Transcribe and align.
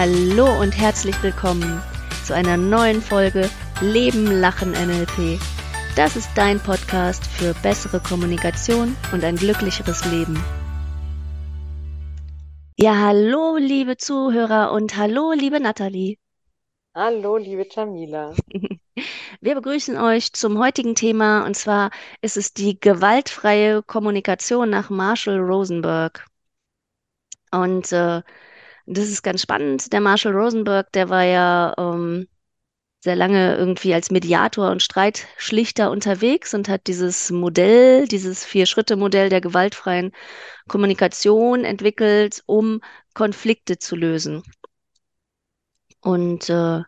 Hallo 0.00 0.60
und 0.60 0.78
herzlich 0.78 1.20
willkommen 1.24 1.82
zu 2.24 2.32
einer 2.32 2.56
neuen 2.56 3.02
Folge 3.02 3.50
Leben, 3.80 4.26
Lachen, 4.26 4.70
NLP. 4.70 5.40
Das 5.96 6.14
ist 6.14 6.30
dein 6.36 6.60
Podcast 6.60 7.26
für 7.26 7.52
bessere 7.64 7.98
Kommunikation 7.98 8.96
und 9.12 9.24
ein 9.24 9.34
glücklicheres 9.34 10.04
Leben. 10.04 10.40
Ja, 12.76 12.96
hallo, 12.96 13.56
liebe 13.56 13.96
Zuhörer 13.96 14.70
und 14.70 14.96
hallo, 14.96 15.32
liebe 15.32 15.58
Nathalie. 15.58 16.16
Hallo, 16.94 17.36
liebe 17.36 17.66
Jamila. 17.68 18.36
Wir 19.40 19.56
begrüßen 19.56 19.98
euch 19.98 20.32
zum 20.32 20.60
heutigen 20.60 20.94
Thema 20.94 21.44
und 21.44 21.56
zwar 21.56 21.90
ist 22.22 22.36
es 22.36 22.54
die 22.54 22.78
gewaltfreie 22.78 23.82
Kommunikation 23.82 24.70
nach 24.70 24.90
Marshall 24.90 25.40
Rosenberg. 25.40 26.24
Und 27.50 27.90
äh, 27.90 28.22
das 28.88 29.08
ist 29.08 29.22
ganz 29.22 29.42
spannend. 29.42 29.92
Der 29.92 30.00
Marshall 30.00 30.34
Rosenberg, 30.34 30.90
der 30.92 31.08
war 31.10 31.24
ja 31.24 31.74
ähm, 31.78 32.26
sehr 33.00 33.16
lange 33.16 33.56
irgendwie 33.56 33.94
als 33.94 34.10
Mediator 34.10 34.70
und 34.70 34.82
Streitschlichter 34.82 35.90
unterwegs 35.90 36.54
und 36.54 36.68
hat 36.68 36.86
dieses 36.86 37.30
Modell, 37.30 38.08
dieses 38.08 38.44
Vier-Schritte-Modell 38.44 39.28
der 39.28 39.40
gewaltfreien 39.40 40.12
Kommunikation 40.68 41.64
entwickelt, 41.64 42.42
um 42.46 42.80
Konflikte 43.14 43.78
zu 43.78 43.94
lösen. 43.96 44.42
Und 46.00 46.48
äh, 46.50 46.82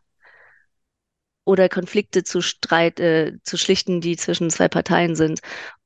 oder 1.44 1.68
Konflikte 1.68 2.24
zu 2.24 2.40
Streit, 2.42 3.00
äh, 3.00 3.38
zu 3.42 3.56
schlichten, 3.56 4.00
die 4.00 4.16
zwischen 4.16 4.50
zwei 4.50 4.68
Parteien 4.68 5.16
sind. 5.16 5.40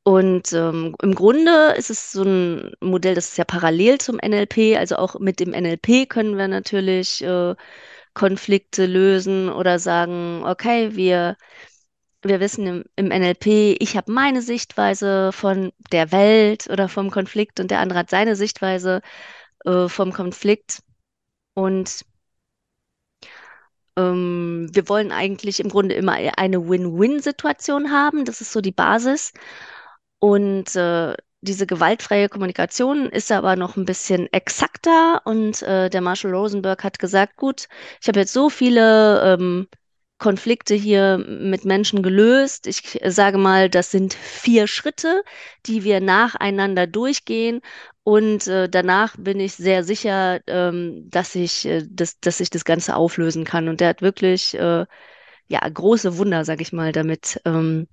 Und 0.07 0.53
ähm, 0.53 0.95
im 1.03 1.15
Grunde 1.15 1.75
ist 1.79 1.89
es 1.91 2.13
so 2.13 2.23
ein 2.25 2.73
Modell, 2.81 3.15
das 3.15 3.29
ist 3.29 3.39
ja 3.39 3.45
parallel 3.45 3.99
zum 3.99 4.17
NLP. 4.17 4.77
Also 4.77 4.97
auch 4.97 5.19
mit 5.19 5.41
dem 5.41 5.51
NLP 5.53 6.07
können 6.09 6.37
wir 6.37 6.47
natürlich 6.47 7.23
äh, 7.25 7.55
Konflikte 8.15 8.87
lösen 8.87 9.49
oder 9.51 9.79
sagen, 9.79 10.43
okay, 10.45 10.95
wir, 10.95 11.37
wir 12.23 12.41
wissen 12.41 12.67
im, 12.67 12.85
im 12.97 13.09
NLP, 13.09 13.77
ich 13.81 13.97
habe 13.97 14.13
meine 14.13 14.43
Sichtweise 14.43 15.33
von 15.33 15.73
der 15.93 16.13
Welt 16.13 16.69
oder 16.71 16.89
vom 16.91 17.11
Konflikt 17.11 17.59
und 17.61 17.71
der 17.71 17.81
andere 17.81 18.01
hat 18.01 18.11
seine 18.11 18.37
Sichtweise 18.37 19.01
äh, 19.65 19.89
vom 19.89 20.13
Konflikt. 20.13 20.83
Und 21.55 22.05
ähm, 23.97 24.69
wir 24.73 24.89
wollen 24.89 25.13
eigentlich 25.13 25.61
im 25.61 25.69
Grunde 25.69 25.95
immer 25.95 26.13
eine 26.13 26.69
Win-Win-Situation 26.69 27.91
haben. 27.93 28.25
Das 28.25 28.41
ist 28.41 28.53
so 28.53 28.61
die 28.61 28.73
Basis. 28.73 29.33
Und 30.19 30.75
äh, 30.77 31.15
diese 31.43 31.67
gewaltfreie 31.67 32.29
Kommunikation 32.29 33.07
ist 33.11 33.31
aber 33.31 33.57
noch 33.57 33.77
ein 33.77 33.85
bisschen 33.85 34.33
exakter. 34.33 35.23
Und 35.25 35.63
äh, 35.63 35.91
der 35.91 36.01
Marshall 36.01 36.35
Rosenberg 36.35 36.83
hat 36.85 36.99
gesagt, 36.99 37.37
gut, 37.37 37.69
ich 38.01 38.09
habe 38.09 38.21
jetzt 38.21 38.33
so 38.33 38.49
viele 38.51 39.35
ähm, 39.35 39.69
Konflikte 40.19 40.75
hier 40.75 41.19
mit 41.19 41.65
Menschen 41.67 42.03
gelöst. 42.03 42.67
Ich 42.67 42.99
sage 43.05 43.37
mal, 43.37 43.69
das 43.69 43.91
sind 43.91 44.15
vier 44.15 44.67
Schritte, 44.67 45.23
die 45.67 45.85
wir 45.85 46.01
nacheinander 46.01 46.87
durchgehen. 46.87 47.61
Und 48.05 48.47
äh, 48.47 48.69
danach 48.69 49.17
bin 49.19 49.41
ich 49.41 49.55
sehr 49.55 49.85
sicher, 49.85 50.41
ähm, 50.47 51.09
dass 51.11 51.35
ich, 51.35 51.67
äh, 51.67 51.83
das, 51.91 52.21
dass 52.21 52.41
ich 52.41 52.51
das 52.51 52.65
Ganze 52.65 52.97
auflösen 52.97 53.45
kann. 53.45 53.69
Und 53.69 53.81
der 53.81 53.89
hat 53.89 54.03
wirklich 54.03 54.55
äh, 54.55 54.87
ja 55.49 55.69
große 55.69 56.17
Wunder, 56.19 56.45
sag 56.45 56.61
ich 56.61 56.73
mal, 56.73 56.93
damit 56.93 57.41
ähm, 57.45 57.87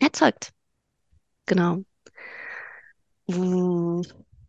erzeugt. 0.00 0.52
Genau. 1.48 1.84
Mm. 3.28 4.02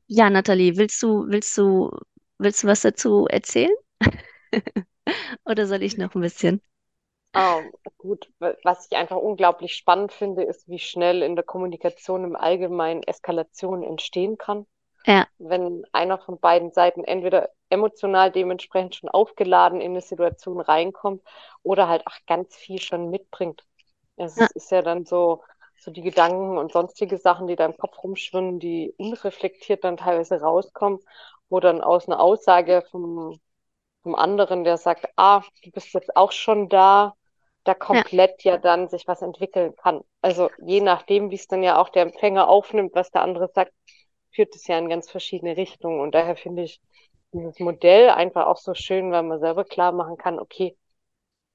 Ja, 0.07 0.29
Nathalie, 0.29 0.77
willst 0.77 1.01
du, 1.03 1.25
willst 1.27 1.57
du, 1.57 1.91
willst 2.39 2.63
du 2.63 2.67
was 2.67 2.81
dazu 2.81 3.27
erzählen? 3.29 3.73
Oder 5.45 5.67
soll 5.67 5.83
ich 5.83 5.97
noch 5.97 6.15
ein 6.15 6.21
bisschen? 6.21 6.61
Ähm, 7.35 7.71
gut, 7.97 8.31
was 8.63 8.87
ich 8.89 8.97
einfach 8.97 9.17
unglaublich 9.17 9.75
spannend 9.75 10.11
finde, 10.11 10.43
ist, 10.43 10.67
wie 10.67 10.79
schnell 10.79 11.21
in 11.23 11.35
der 11.35 11.45
Kommunikation 11.45 12.23
im 12.23 12.35
Allgemeinen 12.35 13.03
Eskalation 13.03 13.83
entstehen 13.83 14.37
kann. 14.37 14.65
Ja, 15.05 15.29
Wenn 15.39 15.85
einer 15.93 16.19
von 16.19 16.39
beiden 16.39 16.71
Seiten 16.73 17.03
entweder 17.05 17.51
emotional 17.69 18.31
dementsprechend 18.31 18.95
schon 18.95 19.09
aufgeladen 19.09 19.81
in 19.81 19.91
eine 19.93 20.01
Situation 20.01 20.61
reinkommt 20.61 21.23
oder 21.63 21.87
halt 21.89 22.07
auch 22.07 22.17
ganz 22.27 22.55
viel 22.55 22.81
schon 22.81 23.09
mitbringt. 23.11 23.65
Es 24.17 24.37
ja, 24.37 24.49
ist 24.55 24.71
ja 24.71 24.81
dann 24.83 25.05
so, 25.05 25.43
so 25.81 25.91
die 25.91 26.01
Gedanken 26.01 26.57
und 26.57 26.71
sonstige 26.71 27.17
Sachen, 27.17 27.47
die 27.47 27.55
da 27.55 27.65
im 27.65 27.77
Kopf 27.77 28.03
rumschwirren, 28.03 28.59
die 28.59 28.93
unreflektiert 28.97 29.83
dann 29.83 29.97
teilweise 29.97 30.41
rauskommen, 30.41 30.99
wo 31.49 31.59
dann 31.59 31.81
aus 31.81 32.07
einer 32.07 32.19
Aussage 32.19 32.83
vom, 32.91 33.39
vom 34.03 34.15
anderen, 34.15 34.63
der 34.63 34.77
sagt, 34.77 35.07
ah, 35.15 35.41
du 35.63 35.71
bist 35.71 35.93
jetzt 35.93 36.15
auch 36.15 36.31
schon 36.31 36.69
da, 36.69 37.15
da 37.63 37.71
ja. 37.73 37.77
komplett 37.77 38.43
ja 38.43 38.57
dann 38.57 38.89
sich 38.89 39.07
was 39.07 39.21
entwickeln 39.21 39.75
kann. 39.75 40.01
Also 40.21 40.49
je 40.65 40.81
nachdem, 40.81 41.31
wie 41.31 41.35
es 41.35 41.47
dann 41.47 41.63
ja 41.63 41.79
auch 41.79 41.89
der 41.89 42.03
Empfänger 42.03 42.47
aufnimmt, 42.47 42.95
was 42.95 43.11
der 43.11 43.21
andere 43.21 43.49
sagt, 43.53 43.73
führt 44.31 44.55
es 44.55 44.67
ja 44.67 44.77
in 44.77 44.89
ganz 44.89 45.09
verschiedene 45.09 45.57
Richtungen. 45.57 45.99
Und 46.01 46.13
daher 46.13 46.35
finde 46.35 46.63
ich 46.63 46.81
dieses 47.31 47.59
Modell 47.59 48.09
einfach 48.09 48.47
auch 48.47 48.57
so 48.57 48.73
schön, 48.73 49.11
weil 49.11 49.23
man 49.23 49.39
selber 49.39 49.63
klar 49.63 49.91
machen 49.91 50.17
kann, 50.17 50.39
okay, 50.39 50.75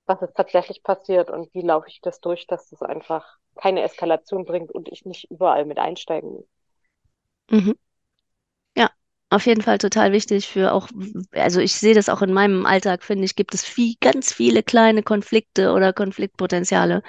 was 0.07 0.23
ist 0.23 0.35
tatsächlich 0.37 0.83
passiert 0.83 1.31
und 1.31 1.53
wie 1.55 1.63
laufe 1.63 1.89
ich 1.89 2.01
das 2.01 2.21
durch, 2.21 2.47
dass 2.47 2.71
das 2.71 2.83
einfach 2.83 3.39
keine 3.57 3.83
Eskalation 3.83 4.45
bringt 4.45 4.73
und 4.73 4.89
ich 4.91 5.05
nicht 5.07 5.31
überall 5.31 5.65
mit 5.65 5.79
einsteigen 5.79 6.31
muss. 6.33 6.47
Mhm. 7.51 7.75
Ja, 8.77 8.91
auf 9.31 9.47
jeden 9.47 9.63
Fall 9.63 9.79
total 9.79 10.13
wichtig 10.13 10.49
für 10.49 10.73
auch, 10.73 10.89
also 11.33 11.61
ich 11.61 11.75
sehe 11.75 11.95
das 11.95 12.09
auch 12.09 12.23
in 12.23 12.33
meinem 12.33 12.67
Alltag, 12.67 13.03
finde 13.05 13.25
ich, 13.25 13.37
gibt 13.37 13.55
es 13.55 13.65
viel, 13.65 13.95
ganz 14.01 14.33
viele 14.33 14.63
kleine 14.63 15.03
Konflikte 15.03 15.73
oder 15.73 15.93
Konfliktpotenziale. 15.93 17.03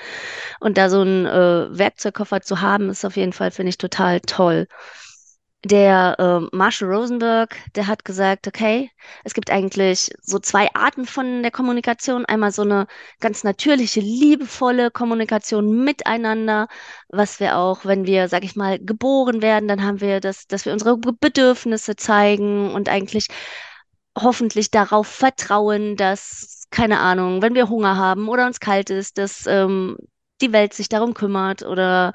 Und 0.59 0.78
da 0.78 0.89
so 0.89 1.01
einen 1.01 1.25
äh, 1.25 1.78
Werkzeugkoffer 1.78 2.41
zu 2.41 2.61
haben, 2.61 2.89
ist 2.89 3.05
auf 3.05 3.17
jeden 3.17 3.34
Fall, 3.34 3.51
finde 3.51 3.69
ich, 3.72 3.78
total 3.78 4.22
toll. 4.22 4.67
Der 5.67 6.15
äh, 6.19 6.55
Marshall 6.55 6.93
Rosenberg, 6.93 7.55
der 7.73 7.87
hat 7.87 8.05
gesagt, 8.05 8.45
okay, 8.47 8.91
es 9.23 9.33
gibt 9.33 9.49
eigentlich 9.49 10.11
so 10.21 10.37
zwei 10.37 10.69
Arten 10.75 11.05
von 11.07 11.41
der 11.41 11.49
Kommunikation. 11.51 12.23
Einmal 12.25 12.51
so 12.51 12.61
eine 12.61 12.85
ganz 13.19 13.43
natürliche, 13.43 13.99
liebevolle 13.99 14.91
Kommunikation 14.91 15.83
miteinander, 15.83 16.67
was 17.09 17.39
wir 17.39 17.57
auch, 17.57 17.83
wenn 17.83 18.05
wir, 18.05 18.27
sag 18.29 18.43
ich 18.43 18.55
mal, 18.55 18.77
geboren 18.77 19.41
werden, 19.41 19.67
dann 19.67 19.83
haben 19.83 20.01
wir 20.01 20.19
das, 20.19 20.45
dass 20.45 20.65
wir 20.65 20.73
unsere 20.73 20.97
Be- 20.97 21.13
Bedürfnisse 21.19 21.95
zeigen 21.95 22.71
und 22.71 22.87
eigentlich 22.87 23.27
hoffentlich 24.17 24.71
darauf 24.71 25.07
vertrauen, 25.07 25.95
dass, 25.95 26.65
keine 26.69 26.99
Ahnung, 26.99 27.41
wenn 27.41 27.55
wir 27.55 27.69
Hunger 27.69 27.97
haben 27.97 28.29
oder 28.29 28.45
uns 28.45 28.59
kalt 28.59 28.89
ist, 28.91 29.17
dass 29.17 29.45
ähm, 29.47 29.97
die 30.41 30.53
Welt 30.53 30.73
sich 30.73 30.89
darum 30.89 31.13
kümmert 31.13 31.63
oder 31.63 32.13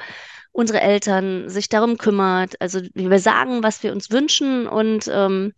unsere 0.53 0.81
Eltern 0.81 1.49
sich 1.49 1.69
darum 1.69 1.99
kümmert. 1.99 2.61
Also 2.61 2.81
wir 2.95 3.19
sagen, 3.21 3.63
was 3.63 3.83
wir 3.83 3.93
uns 3.93 4.11
wünschen 4.11 4.67
und 4.67 5.09
ähm, 5.13 5.53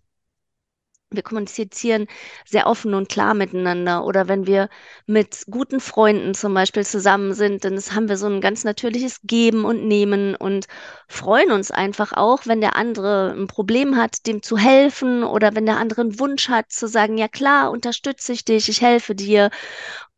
wir 1.14 1.22
kommunizieren 1.22 2.06
sehr 2.46 2.66
offen 2.66 2.94
und 2.94 3.08
klar 3.08 3.34
miteinander. 3.34 4.04
Oder 4.04 4.28
wenn 4.28 4.46
wir 4.46 4.68
mit 5.06 5.44
guten 5.50 5.80
Freunden 5.80 6.34
zum 6.34 6.54
Beispiel 6.54 6.84
zusammen 6.86 7.34
sind, 7.34 7.64
dann 7.64 7.76
haben 7.78 8.08
wir 8.08 8.16
so 8.16 8.26
ein 8.26 8.40
ganz 8.40 8.64
natürliches 8.64 9.20
Geben 9.22 9.64
und 9.64 9.86
Nehmen 9.86 10.34
und 10.34 10.66
freuen 11.08 11.52
uns 11.52 11.70
einfach 11.70 12.12
auch, 12.14 12.46
wenn 12.46 12.60
der 12.60 12.76
andere 12.76 13.34
ein 13.36 13.46
Problem 13.46 13.96
hat, 13.96 14.26
dem 14.26 14.42
zu 14.42 14.56
helfen 14.56 15.22
oder 15.24 15.54
wenn 15.54 15.66
der 15.66 15.78
andere 15.78 16.02
einen 16.02 16.18
Wunsch 16.18 16.48
hat, 16.48 16.72
zu 16.72 16.88
sagen, 16.88 17.18
ja 17.18 17.28
klar, 17.28 17.70
unterstütze 17.70 18.32
ich 18.32 18.44
dich, 18.44 18.68
ich 18.68 18.80
helfe 18.80 19.14
dir. 19.14 19.50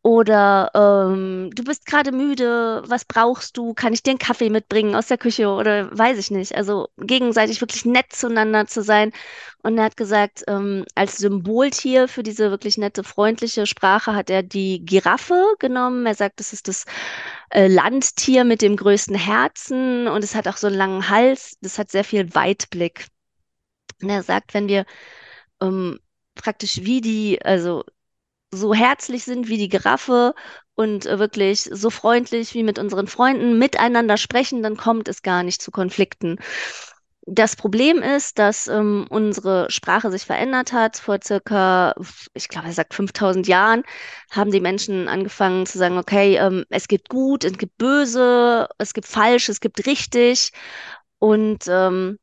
Oder 0.05 0.69
ähm, 0.75 1.49
du 1.55 1.63
bist 1.63 1.87
gerade 1.87 2.11
müde, 2.11 2.83
was 2.85 3.05
brauchst 3.05 3.57
du? 3.57 3.73
Kann 3.73 3.91
ich 3.91 4.03
dir 4.03 4.11
einen 4.11 4.19
Kaffee 4.19 4.51
mitbringen 4.51 4.95
aus 4.95 5.07
der 5.07 5.17
Küche 5.17 5.49
oder 5.49 5.89
weiß 5.97 6.19
ich 6.19 6.29
nicht. 6.29 6.53
Also 6.53 6.89
gegenseitig 6.99 7.59
wirklich 7.59 7.85
nett 7.85 8.13
zueinander 8.13 8.67
zu 8.67 8.83
sein. 8.83 9.13
Und 9.63 9.79
er 9.79 9.85
hat 9.85 9.97
gesagt, 9.97 10.43
ähm, 10.47 10.85
als 10.93 11.17
Symboltier 11.17 12.07
für 12.07 12.21
diese 12.21 12.51
wirklich 12.51 12.77
nette, 12.77 13.03
freundliche 13.03 13.65
Sprache 13.65 14.13
hat 14.13 14.29
er 14.29 14.43
die 14.43 14.85
Giraffe 14.85 15.43
genommen. 15.57 16.05
Er 16.05 16.13
sagt, 16.13 16.39
das 16.39 16.53
ist 16.53 16.67
das 16.67 16.85
äh, 17.49 17.65
Landtier 17.67 18.43
mit 18.43 18.61
dem 18.61 18.75
größten 18.75 19.15
Herzen 19.15 20.07
und 20.07 20.23
es 20.23 20.35
hat 20.35 20.47
auch 20.47 20.57
so 20.57 20.67
einen 20.67 20.75
langen 20.75 21.09
Hals. 21.09 21.57
Das 21.61 21.79
hat 21.79 21.89
sehr 21.89 22.03
viel 22.03 22.35
Weitblick. 22.35 23.07
Und 24.03 24.11
er 24.11 24.21
sagt, 24.21 24.53
wenn 24.53 24.67
wir 24.67 24.85
ähm, 25.61 25.99
praktisch 26.35 26.81
wie 26.83 27.01
die, 27.01 27.41
also 27.43 27.83
so 28.55 28.73
herzlich 28.73 29.23
sind 29.23 29.47
wie 29.47 29.57
die 29.57 29.69
Giraffe 29.69 30.33
und 30.75 31.05
äh, 31.05 31.19
wirklich 31.19 31.69
so 31.71 31.89
freundlich 31.89 32.53
wie 32.53 32.63
mit 32.63 32.79
unseren 32.79 33.07
Freunden 33.07 33.57
miteinander 33.59 34.17
sprechen, 34.17 34.63
dann 34.63 34.77
kommt 34.77 35.07
es 35.07 35.21
gar 35.21 35.43
nicht 35.43 35.61
zu 35.61 35.71
Konflikten. 35.71 36.37
Das 37.27 37.55
Problem 37.55 38.03
ist, 38.03 38.37
dass 38.37 38.67
ähm, 38.67 39.07
unsere 39.09 39.71
Sprache 39.71 40.11
sich 40.11 40.25
verändert 40.25 40.73
hat. 40.73 40.97
Vor 40.97 41.17
circa, 41.23 41.95
ich 42.35 42.49
glaube, 42.49 42.67
er 42.67 42.73
sagt 42.73 42.93
5000 42.93 43.47
Jahren, 43.47 43.83
haben 44.29 44.51
die 44.51 44.61
Menschen 44.61 45.07
angefangen 45.07 45.65
zu 45.65 45.79
sagen, 45.79 45.97
okay, 45.97 46.37
ähm, 46.37 46.65
es 46.69 46.87
gibt 46.87 47.09
gut, 47.09 47.43
es 47.43 47.57
gibt 47.57 47.77
böse, 47.77 48.67
es 48.77 48.93
gibt 48.93 49.07
falsch, 49.07 49.49
es 49.49 49.59
gibt 49.59 49.87
richtig. 49.87 50.51
Und 51.17 51.65
ähm, 51.67 52.19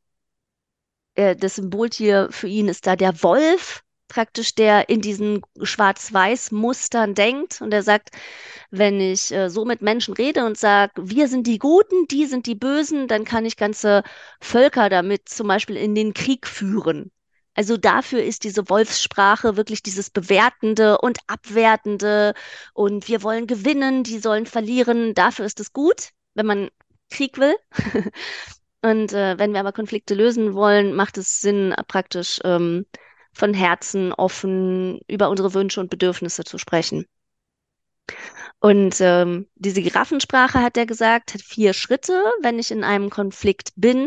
äh, 1.15 1.37
das 1.37 1.57
Symboltier 1.57 2.29
für 2.31 2.49
ihn 2.49 2.69
ist 2.69 2.87
da 2.87 2.97
der 2.97 3.23
Wolf 3.23 3.83
praktisch, 4.13 4.55
der 4.55 4.91
in 4.91 5.01
diesen 5.01 5.41
Schwarz-Weiß-Mustern 5.63 7.15
denkt 7.15 7.63
und 7.63 7.71
der 7.71 7.83
sagt, 7.83 8.11
wenn 8.71 9.01
ich 9.01 9.33
äh, 9.33 9.49
so 9.49 9.65
mit 9.65 9.81
Menschen 9.81 10.13
rede 10.13 10.45
und 10.45 10.59
sage, 10.59 10.93
wir 10.99 11.29
sind 11.29 11.47
die 11.47 11.59
Guten, 11.59 12.07
die 12.09 12.27
sind 12.27 12.47
die 12.47 12.55
Bösen, 12.55 13.09
dann 13.09 13.25
kann 13.25 13.47
ich 13.47 13.57
ganze 13.57 14.03
Völker 14.39 14.91
damit 14.91 15.31
zum 15.31 15.49
Beispiel 15.49 15.77
in 15.77 15.95
den 15.95 16.13
Krieg 16.13 16.47
führen. 16.47 17.11
Also 17.55 17.79
dafür 17.79 18.23
ist 18.23 18.45
diese 18.45 18.69
Wolfssprache 18.69 19.57
wirklich 19.57 19.83
dieses 19.83 20.11
Bewertende 20.11 20.99
und 20.99 21.19
Abwertende 21.27 22.35
und 22.75 23.09
wir 23.09 23.23
wollen 23.23 23.47
gewinnen, 23.47 24.05
die 24.05 24.19
sollen 24.19 24.45
verlieren. 24.47 25.15
Dafür 25.15 25.47
ist 25.47 25.59
es 25.61 25.73
gut, 25.73 26.11
wenn 26.35 26.47
man 26.47 26.71
Krieg 27.11 27.39
will. 27.39 27.55
Und 28.85 29.13
äh, 29.13 29.39
wenn 29.39 29.53
wir 29.53 29.61
aber 29.61 29.71
Konflikte 29.73 30.15
lösen 30.15 30.55
wollen, 30.55 30.95
macht 30.95 31.17
es 31.17 31.41
Sinn, 31.41 31.73
praktisch 31.87 32.41
ähm, 32.43 32.85
von 33.33 33.55
Herzen 33.55 34.13
offen 34.13 35.01
über 35.09 35.31
unsere 35.31 35.55
Wünsche 35.55 35.81
und 35.81 35.91
Bedürfnisse 35.91 36.45
zu 36.45 36.59
sprechen. 36.59 37.07
Und 38.61 39.01
ähm, 39.01 39.49
diese 39.57 39.83
Giraffensprache, 39.83 40.61
hat 40.61 40.77
er 40.77 40.87
gesagt, 40.87 41.35
hat 41.35 41.43
vier 41.43 41.73
Schritte. 41.73 42.23
Wenn 42.43 42.59
ich 42.59 42.71
in 42.71 42.85
einem 42.85 43.11
Konflikt 43.11 43.73
bin, 43.77 44.07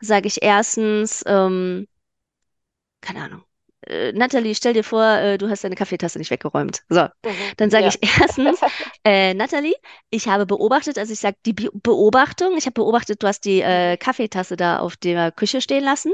sage 0.00 0.28
ich 0.28 0.42
erstens, 0.42 1.24
ähm, 1.26 1.88
keine 3.00 3.24
Ahnung, 3.24 3.44
äh, 3.86 4.12
Natalie, 4.12 4.54
stell 4.54 4.74
dir 4.74 4.84
vor, 4.84 5.04
äh, 5.04 5.38
du 5.38 5.48
hast 5.48 5.64
deine 5.64 5.74
Kaffeetasse 5.74 6.18
nicht 6.18 6.30
weggeräumt. 6.30 6.82
So, 6.88 7.02
mhm. 7.02 7.30
dann 7.56 7.70
sage 7.70 7.84
ja. 7.84 7.90
ich 7.90 7.98
erstens, 8.20 8.60
äh, 9.04 9.34
Natalie, 9.34 9.74
ich 10.10 10.28
habe 10.28 10.46
beobachtet, 10.46 10.98
also 10.98 11.12
ich 11.12 11.20
sage 11.20 11.36
die 11.46 11.54
Be 11.54 11.70
Beobachtung, 11.72 12.56
ich 12.56 12.66
habe 12.66 12.74
beobachtet, 12.74 13.22
du 13.22 13.26
hast 13.26 13.44
die 13.44 13.60
äh, 13.60 13.96
Kaffeetasse 13.96 14.56
da 14.56 14.78
auf 14.78 14.96
der 14.96 15.32
Küche 15.32 15.60
stehen 15.60 15.82
lassen. 15.82 16.12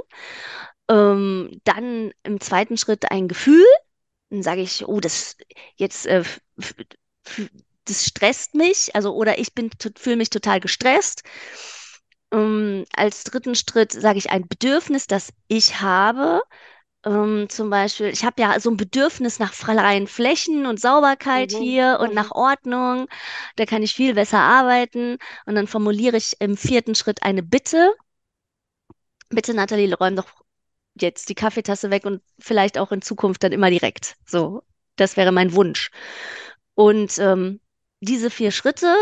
Ähm, 0.89 1.61
dann 1.65 2.13
im 2.23 2.41
zweiten 2.41 2.77
Schritt 2.77 3.11
ein 3.11 3.29
Gefühl. 3.29 3.67
Dann 4.31 4.43
sage 4.43 4.61
ich, 4.63 4.87
oh, 4.87 5.01
das 5.01 5.37
jetzt, 5.77 6.07
äh, 6.07 6.25
das 7.85 8.05
stresst 8.05 8.55
mich, 8.55 8.95
also 8.95 9.15
oder 9.15 9.39
ich 9.39 9.55
bin 9.55 9.71
fühle 9.97 10.17
mich 10.17 10.31
total 10.31 10.61
gestresst. 10.61 11.23
Ähm, 12.33 12.85
als 12.95 13.25
dritten 13.25 13.55
Schritt 13.55 13.93
sage 13.93 14.19
ich 14.19 14.31
ein 14.31 14.49
Bedürfnis, 14.49 15.07
das 15.07 15.33
ich 15.49 15.81
habe. 15.81 16.43
Ähm, 17.05 17.49
zum 17.49 17.71
Beispiel, 17.71 18.09
ich 18.09 18.25
habe 18.25 18.43
ja 18.43 18.59
so 18.59 18.71
ein 18.71 18.77
Bedürfnis 18.77 19.39
nach 19.39 19.53
freien 19.55 20.09
Flächen 20.09 20.67
und 20.67 20.81
Sauberkeit 20.81 21.53
mhm. 21.53 21.59
hier 21.59 21.99
und 22.01 22.11
mhm. 22.11 22.15
nach 22.17 22.33
Ordnung. 22.33 23.09
Da 23.57 23.65
kann 23.65 23.83
ich 23.83 23.95
viel 23.95 24.15
besser 24.15 24.41
arbeiten. 24.41 25.19
Und 25.47 25.55
dann 25.55 25.69
formuliere 25.69 26.17
ich 26.17 26.35
im 26.41 26.57
vierten 26.57 26.95
Schritt 26.97 27.23
eine 27.23 27.43
Bitte. 27.45 27.95
Bitte, 29.31 29.55
Nathalie, 29.55 29.95
räum 29.97 30.17
doch 30.17 30.27
jetzt 31.01 31.29
die 31.29 31.35
Kaffeetasse 31.35 31.91
weg 31.91 32.05
und 32.05 32.23
vielleicht 32.39 32.79
auch 32.79 32.93
in 32.93 33.03
Zukunft 33.03 33.43
dann 33.43 33.53
immer 33.53 33.71
direkt. 33.71 34.17
So, 34.27 34.63
das 34.97 35.17
wäre 35.17 35.33
mein 35.33 35.53
Wunsch. 35.55 35.91
Und 36.75 37.19
ähm, 37.19 37.61
diese 38.01 38.31
vier 38.31 38.51
Schritte, 38.51 38.95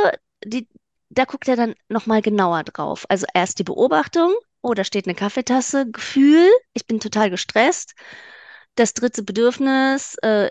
die, 0.45 0.69
da 1.11 1.25
guckt 1.25 1.49
er 1.49 1.57
dann 1.57 1.75
nochmal 1.89 2.23
genauer 2.23 2.65
drauf. 2.65 3.05
Also 3.09 3.27
erst 3.35 3.59
die 3.59 3.65
Beobachtung, 3.65 4.33
oh, 4.63 4.75
da 4.75 4.85
steht 4.85 5.07
eine 5.07 5.15
Kaffeetasse, 5.15 5.91
Gefühl, 5.91 6.49
ich 6.73 6.87
bin 6.87 7.01
total 7.01 7.31
gestresst. 7.31 7.95
Das 8.77 8.95
dritte 8.95 9.23
Bedürfnis, 9.23 10.17
äh, 10.23 10.51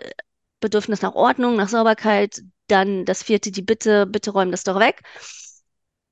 Bedürfnis 0.60 1.02
nach 1.02 1.14
Ordnung, 1.14 1.56
nach 1.56 1.68
Sauberkeit, 1.68 2.42
dann 2.68 3.04
das 3.04 3.22
vierte, 3.22 3.50
die 3.50 3.62
Bitte, 3.62 4.06
bitte 4.06 4.30
räum 4.30 4.50
das 4.50 4.64
doch 4.64 4.78
weg. 4.78 5.02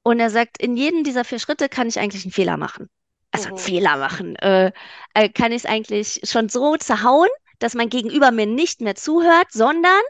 Und 0.03 0.21
er 0.21 0.31
sagt, 0.31 0.61
in 0.61 0.77
jedem 0.77 1.05
dieser 1.05 1.25
vier 1.25 1.39
Schritte 1.39 1.69
kann 1.69 1.89
ich 1.89 1.99
eigentlich 1.99 2.25
einen 2.25 2.33
Fehler 2.33 2.57
machen. 2.57 2.89
Also 3.33 3.49
einen 3.49 3.57
mhm. 3.57 3.61
Fehler 3.61 3.97
machen. 3.97 4.37
Äh, 4.37 4.73
äh, 5.15 5.29
kann 5.29 5.53
ich 5.53 5.65
es 5.65 5.67
eigentlich 5.67 6.21
schon 6.25 6.49
so 6.49 6.77
zerhauen, 6.77 7.29
dass 7.59 7.75
mein 7.75 7.89
Gegenüber 7.89 8.31
mir 8.31 8.47
nicht 8.47 8.81
mehr 8.81 8.95
zuhört, 8.95 9.51
sondern 9.51 10.03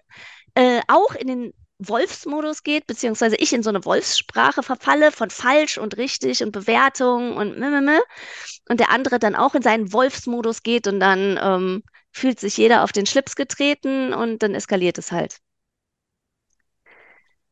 äh, 0.54 0.80
auch 0.88 1.14
in 1.14 1.28
den 1.28 1.54
Wolfsmodus 1.78 2.62
geht, 2.62 2.86
beziehungsweise 2.86 3.36
ich 3.36 3.52
in 3.52 3.62
so 3.62 3.70
eine 3.70 3.84
Wolfssprache 3.84 4.62
verfalle 4.62 5.12
von 5.12 5.30
falsch 5.30 5.78
und 5.78 5.96
richtig 5.96 6.42
und 6.42 6.52
Bewertung 6.52 7.36
und 7.36 7.58
mimimi, 7.58 7.98
und 8.68 8.80
der 8.80 8.90
andere 8.90 9.18
dann 9.18 9.34
auch 9.34 9.54
in 9.54 9.62
seinen 9.62 9.92
Wolfsmodus 9.92 10.62
geht 10.62 10.86
und 10.86 11.00
dann 11.00 11.38
ähm, 11.42 11.82
fühlt 12.12 12.38
sich 12.40 12.56
jeder 12.56 12.84
auf 12.84 12.92
den 12.92 13.06
Schlips 13.06 13.36
getreten 13.36 14.12
und 14.12 14.42
dann 14.42 14.54
eskaliert 14.54 14.98
es 14.98 15.12
halt. 15.12 15.38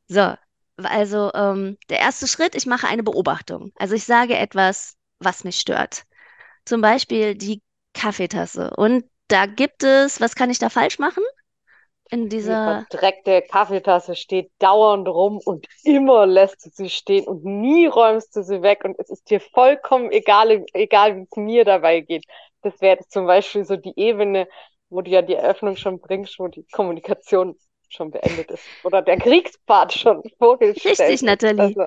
So, 0.08 0.34
also 0.76 1.32
ähm, 1.34 1.76
der 1.88 2.00
erste 2.00 2.26
Schritt, 2.26 2.54
ich 2.54 2.66
mache 2.66 2.86
eine 2.86 3.02
Beobachtung. 3.02 3.72
Also 3.76 3.94
ich 3.94 4.04
sage 4.04 4.36
etwas, 4.36 4.96
was 5.20 5.44
mich 5.44 5.60
stört. 5.60 6.04
Zum 6.64 6.80
Beispiel 6.80 7.34
die 7.34 7.62
Kaffeetasse. 7.94 8.70
Und 8.76 9.04
da 9.28 9.46
gibt 9.46 9.84
es, 9.84 10.20
was 10.20 10.34
kann 10.34 10.50
ich 10.50 10.58
da 10.58 10.68
falsch 10.68 10.98
machen? 10.98 11.22
in 12.10 12.28
dieser. 12.28 12.84
Die 12.84 12.88
verdreckte 12.90 13.42
Kaffeetasse 13.42 14.14
steht 14.16 14.50
dauernd 14.58 15.08
rum 15.08 15.40
und 15.44 15.66
immer 15.84 16.26
lässt 16.26 16.66
du 16.66 16.70
sie 16.72 16.90
stehen 16.90 17.24
und 17.26 17.44
nie 17.44 17.86
räumst 17.86 18.34
du 18.36 18.42
sie 18.42 18.62
weg 18.62 18.84
und 18.84 18.98
es 18.98 19.10
ist 19.10 19.30
dir 19.30 19.40
vollkommen 19.40 20.10
egal, 20.10 20.64
egal 20.72 21.16
wie 21.16 21.22
es 21.22 21.36
mir 21.36 21.64
dabei 21.64 22.00
geht. 22.00 22.24
Das 22.62 22.80
wäre 22.80 22.98
zum 23.08 23.26
Beispiel 23.26 23.64
so 23.64 23.76
die 23.76 23.94
Ebene, 23.96 24.48
wo 24.90 25.00
du 25.02 25.10
ja 25.10 25.22
die 25.22 25.34
Eröffnung 25.34 25.76
schon 25.76 26.00
bringst, 26.00 26.38
wo 26.38 26.48
die 26.48 26.64
Kommunikation 26.72 27.56
schon 27.88 28.10
beendet 28.10 28.50
ist 28.50 28.64
oder 28.84 29.02
der 29.02 29.16
Kriegspart 29.18 29.92
schon 29.92 30.22
vorgestellt 30.38 30.98
ist. 30.98 31.00
Richtig, 31.00 31.22
Nathalie. 31.22 31.62
Also, 31.62 31.84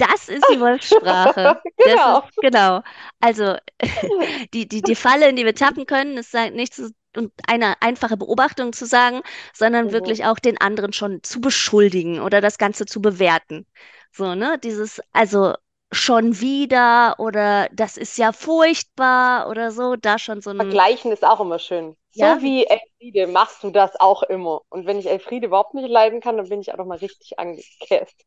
das 0.00 0.28
ist 0.28 0.44
die 0.52 0.60
Wolfssprache. 0.60 1.60
genau. 1.76 2.18
Ist, 2.28 2.36
genau. 2.36 2.82
Also 3.20 3.56
die, 4.54 4.66
die, 4.66 4.82
die 4.82 4.94
Falle, 4.94 5.28
in 5.28 5.36
die 5.36 5.44
wir 5.44 5.54
tappen 5.54 5.86
können, 5.86 6.16
ist 6.16 6.34
nicht 6.52 6.74
zu, 6.74 6.90
und 7.16 7.32
eine 7.46 7.80
einfache 7.82 8.16
Beobachtung 8.16 8.72
zu 8.72 8.86
sagen, 8.86 9.20
sondern 9.52 9.86
mhm. 9.86 9.92
wirklich 9.92 10.24
auch 10.24 10.38
den 10.38 10.60
anderen 10.60 10.92
schon 10.92 11.22
zu 11.22 11.40
beschuldigen 11.40 12.20
oder 12.20 12.40
das 12.40 12.58
Ganze 12.58 12.86
zu 12.86 13.02
bewerten. 13.02 13.66
So, 14.12 14.34
ne? 14.34 14.58
Dieses, 14.62 15.00
also 15.12 15.54
schon 15.92 16.40
wieder 16.40 17.16
oder 17.18 17.68
das 17.72 17.96
ist 17.96 18.16
ja 18.16 18.32
furchtbar 18.32 19.48
oder 19.48 19.72
so, 19.72 19.96
da 19.96 20.18
schon 20.18 20.40
so 20.40 20.50
ein. 20.50 20.56
Vergleichen 20.56 21.12
ist 21.12 21.24
auch 21.24 21.40
immer 21.40 21.58
schön. 21.58 21.96
Ja? 22.12 22.36
So 22.36 22.42
wie 22.42 22.66
Elfriede 22.66 23.26
machst 23.26 23.62
du 23.62 23.70
das 23.70 23.98
auch 23.98 24.22
immer. 24.24 24.62
Und 24.68 24.86
wenn 24.86 24.98
ich 24.98 25.08
Elfriede 25.08 25.46
überhaupt 25.46 25.74
nicht 25.74 25.88
leiden 25.88 26.20
kann, 26.20 26.36
dann 26.36 26.48
bin 26.48 26.60
ich 26.60 26.72
auch 26.72 26.78
noch 26.78 26.86
mal 26.86 26.98
richtig 26.98 27.38
angekäst. 27.38 28.24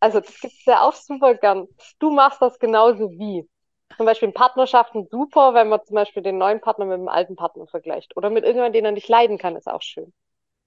Also 0.00 0.20
das 0.20 0.40
gibt 0.40 0.54
es 0.54 0.64
ja 0.64 0.82
auch 0.82 0.94
super 0.94 1.34
gern. 1.34 1.68
Du 1.98 2.10
machst 2.10 2.42
das 2.42 2.58
genauso 2.58 3.10
wie 3.10 3.48
zum 3.96 4.06
Beispiel 4.06 4.28
in 4.28 4.34
Partnerschaften 4.34 5.06
super, 5.10 5.54
wenn 5.54 5.68
man 5.68 5.84
zum 5.84 5.94
Beispiel 5.94 6.22
den 6.22 6.38
neuen 6.38 6.60
Partner 6.60 6.84
mit 6.84 6.98
dem 6.98 7.08
alten 7.08 7.36
Partner 7.36 7.66
vergleicht. 7.66 8.16
Oder 8.16 8.30
mit 8.30 8.44
irgendjemandem, 8.44 8.80
den 8.80 8.84
er 8.84 8.92
nicht 8.92 9.08
leiden 9.08 9.38
kann, 9.38 9.56
ist 9.56 9.68
auch 9.68 9.82
schön. 9.82 10.12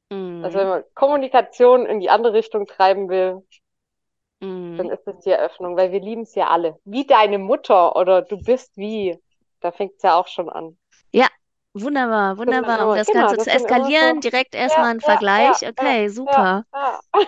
Mm. 0.09 0.43
Also 0.43 0.57
wenn 0.57 0.67
man 0.67 0.83
Kommunikation 0.95 1.85
in 1.85 1.99
die 1.99 2.09
andere 2.09 2.33
Richtung 2.33 2.65
treiben 2.65 3.09
will, 3.09 3.43
mm. 4.39 4.77
dann 4.77 4.89
ist 4.89 5.05
das 5.05 5.19
die 5.19 5.29
Eröffnung, 5.29 5.77
weil 5.77 5.91
wir 5.91 5.99
lieben 5.99 6.23
es 6.23 6.33
ja 6.35 6.47
alle. 6.47 6.77
Wie 6.85 7.05
deine 7.05 7.37
Mutter 7.37 7.95
oder 7.95 8.21
du 8.21 8.37
bist 8.37 8.75
wie. 8.77 9.19
Da 9.61 9.71
fängt 9.71 9.95
es 9.97 10.03
ja 10.03 10.17
auch 10.17 10.27
schon 10.27 10.49
an. 10.49 10.77
Ja, 11.11 11.27
wunderbar, 11.73 12.37
wunderbar. 12.37 12.87
Um 12.87 12.95
das 12.95 13.07
genau, 13.07 13.27
Ganze 13.27 13.35
das 13.35 13.45
zu 13.45 13.51
eskalieren, 13.51 14.21
so, 14.21 14.29
direkt 14.29 14.55
erstmal 14.55 14.85
ja, 14.85 14.91
ein 14.91 15.01
Vergleich. 15.01 15.61
Ja, 15.61 15.69
okay, 15.69 16.03
ja, 16.03 16.09
super. 16.09 16.63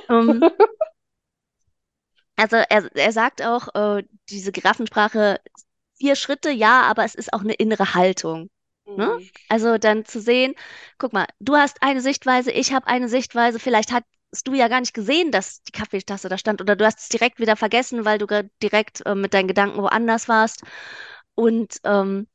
Um, 0.08 0.42
also 2.36 2.58
er, 2.58 2.96
er 2.96 3.12
sagt 3.12 3.42
auch, 3.42 3.74
äh, 3.76 4.04
diese 4.30 4.52
Giraffensprache 4.52 5.40
vier 5.98 6.16
Schritte, 6.16 6.50
ja, 6.50 6.82
aber 6.84 7.06
es 7.06 7.16
ist 7.16 7.34
auch 7.34 7.42
eine 7.42 7.54
innere 7.54 7.94
Haltung. 7.94 8.50
Ne? 8.86 9.18
Mhm. 9.18 9.30
Also 9.50 9.78
dann 9.78 10.06
zu 10.06 10.20
sehen, 10.20 10.56
guck 10.98 11.14
mal, 11.14 11.28
du 11.40 11.56
hast 11.56 11.82
eine 11.82 12.02
Sichtweise, 12.02 12.52
ich 12.52 12.74
habe 12.74 12.88
eine 12.88 13.08
Sichtweise, 13.10 13.60
vielleicht 13.60 13.92
hast 13.92 14.06
du 14.46 14.54
ja 14.54 14.68
gar 14.68 14.80
nicht 14.80 14.94
gesehen, 14.94 15.32
dass 15.32 15.62
die 15.64 15.72
Kaffeetasse 15.72 16.30
da 16.30 16.38
stand 16.38 16.62
oder 16.62 16.76
du 16.76 16.86
hast 16.86 17.00
es 17.00 17.10
direkt 17.10 17.40
wieder 17.40 17.56
vergessen, 17.56 18.06
weil 18.06 18.18
du 18.18 18.50
direkt 18.62 19.06
äh, 19.06 19.16
mit 19.16 19.34
deinen 19.34 19.48
Gedanken 19.48 19.82
woanders 19.82 20.28
warst. 20.28 20.64
Und 21.36 21.78
ähm, 21.84 22.28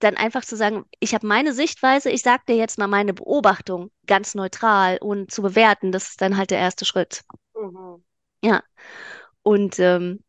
dann 0.00 0.16
einfach 0.16 0.44
zu 0.44 0.56
sagen, 0.56 0.84
ich 1.00 1.14
habe 1.14 1.26
meine 1.26 1.52
Sichtweise, 1.52 2.10
ich 2.10 2.22
sage 2.22 2.42
dir 2.48 2.56
jetzt 2.56 2.78
mal 2.78 2.88
meine 2.88 3.14
Beobachtung, 3.14 3.90
ganz 4.06 4.34
neutral 4.34 4.98
und 4.98 5.30
zu 5.30 5.42
bewerten, 5.42 5.92
das 5.92 6.10
ist 6.10 6.20
dann 6.20 6.36
halt 6.36 6.50
der 6.50 6.58
erste 6.58 6.84
Schritt. 6.84 7.22
Mhm. 7.54 8.02
Ja. 8.42 8.62
Und 9.42 9.78
ähm, 9.78 10.22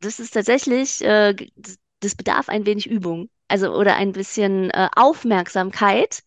das 0.00 0.20
ist 0.20 0.32
tatsächlich, 0.34 1.02
äh, 1.02 1.34
das 2.00 2.14
bedarf 2.14 2.48
ein 2.48 2.66
wenig 2.66 2.86
Übung. 2.86 3.30
Also 3.48 3.72
oder 3.72 3.96
ein 3.96 4.12
bisschen 4.12 4.70
äh, 4.70 4.88
Aufmerksamkeit, 4.94 6.22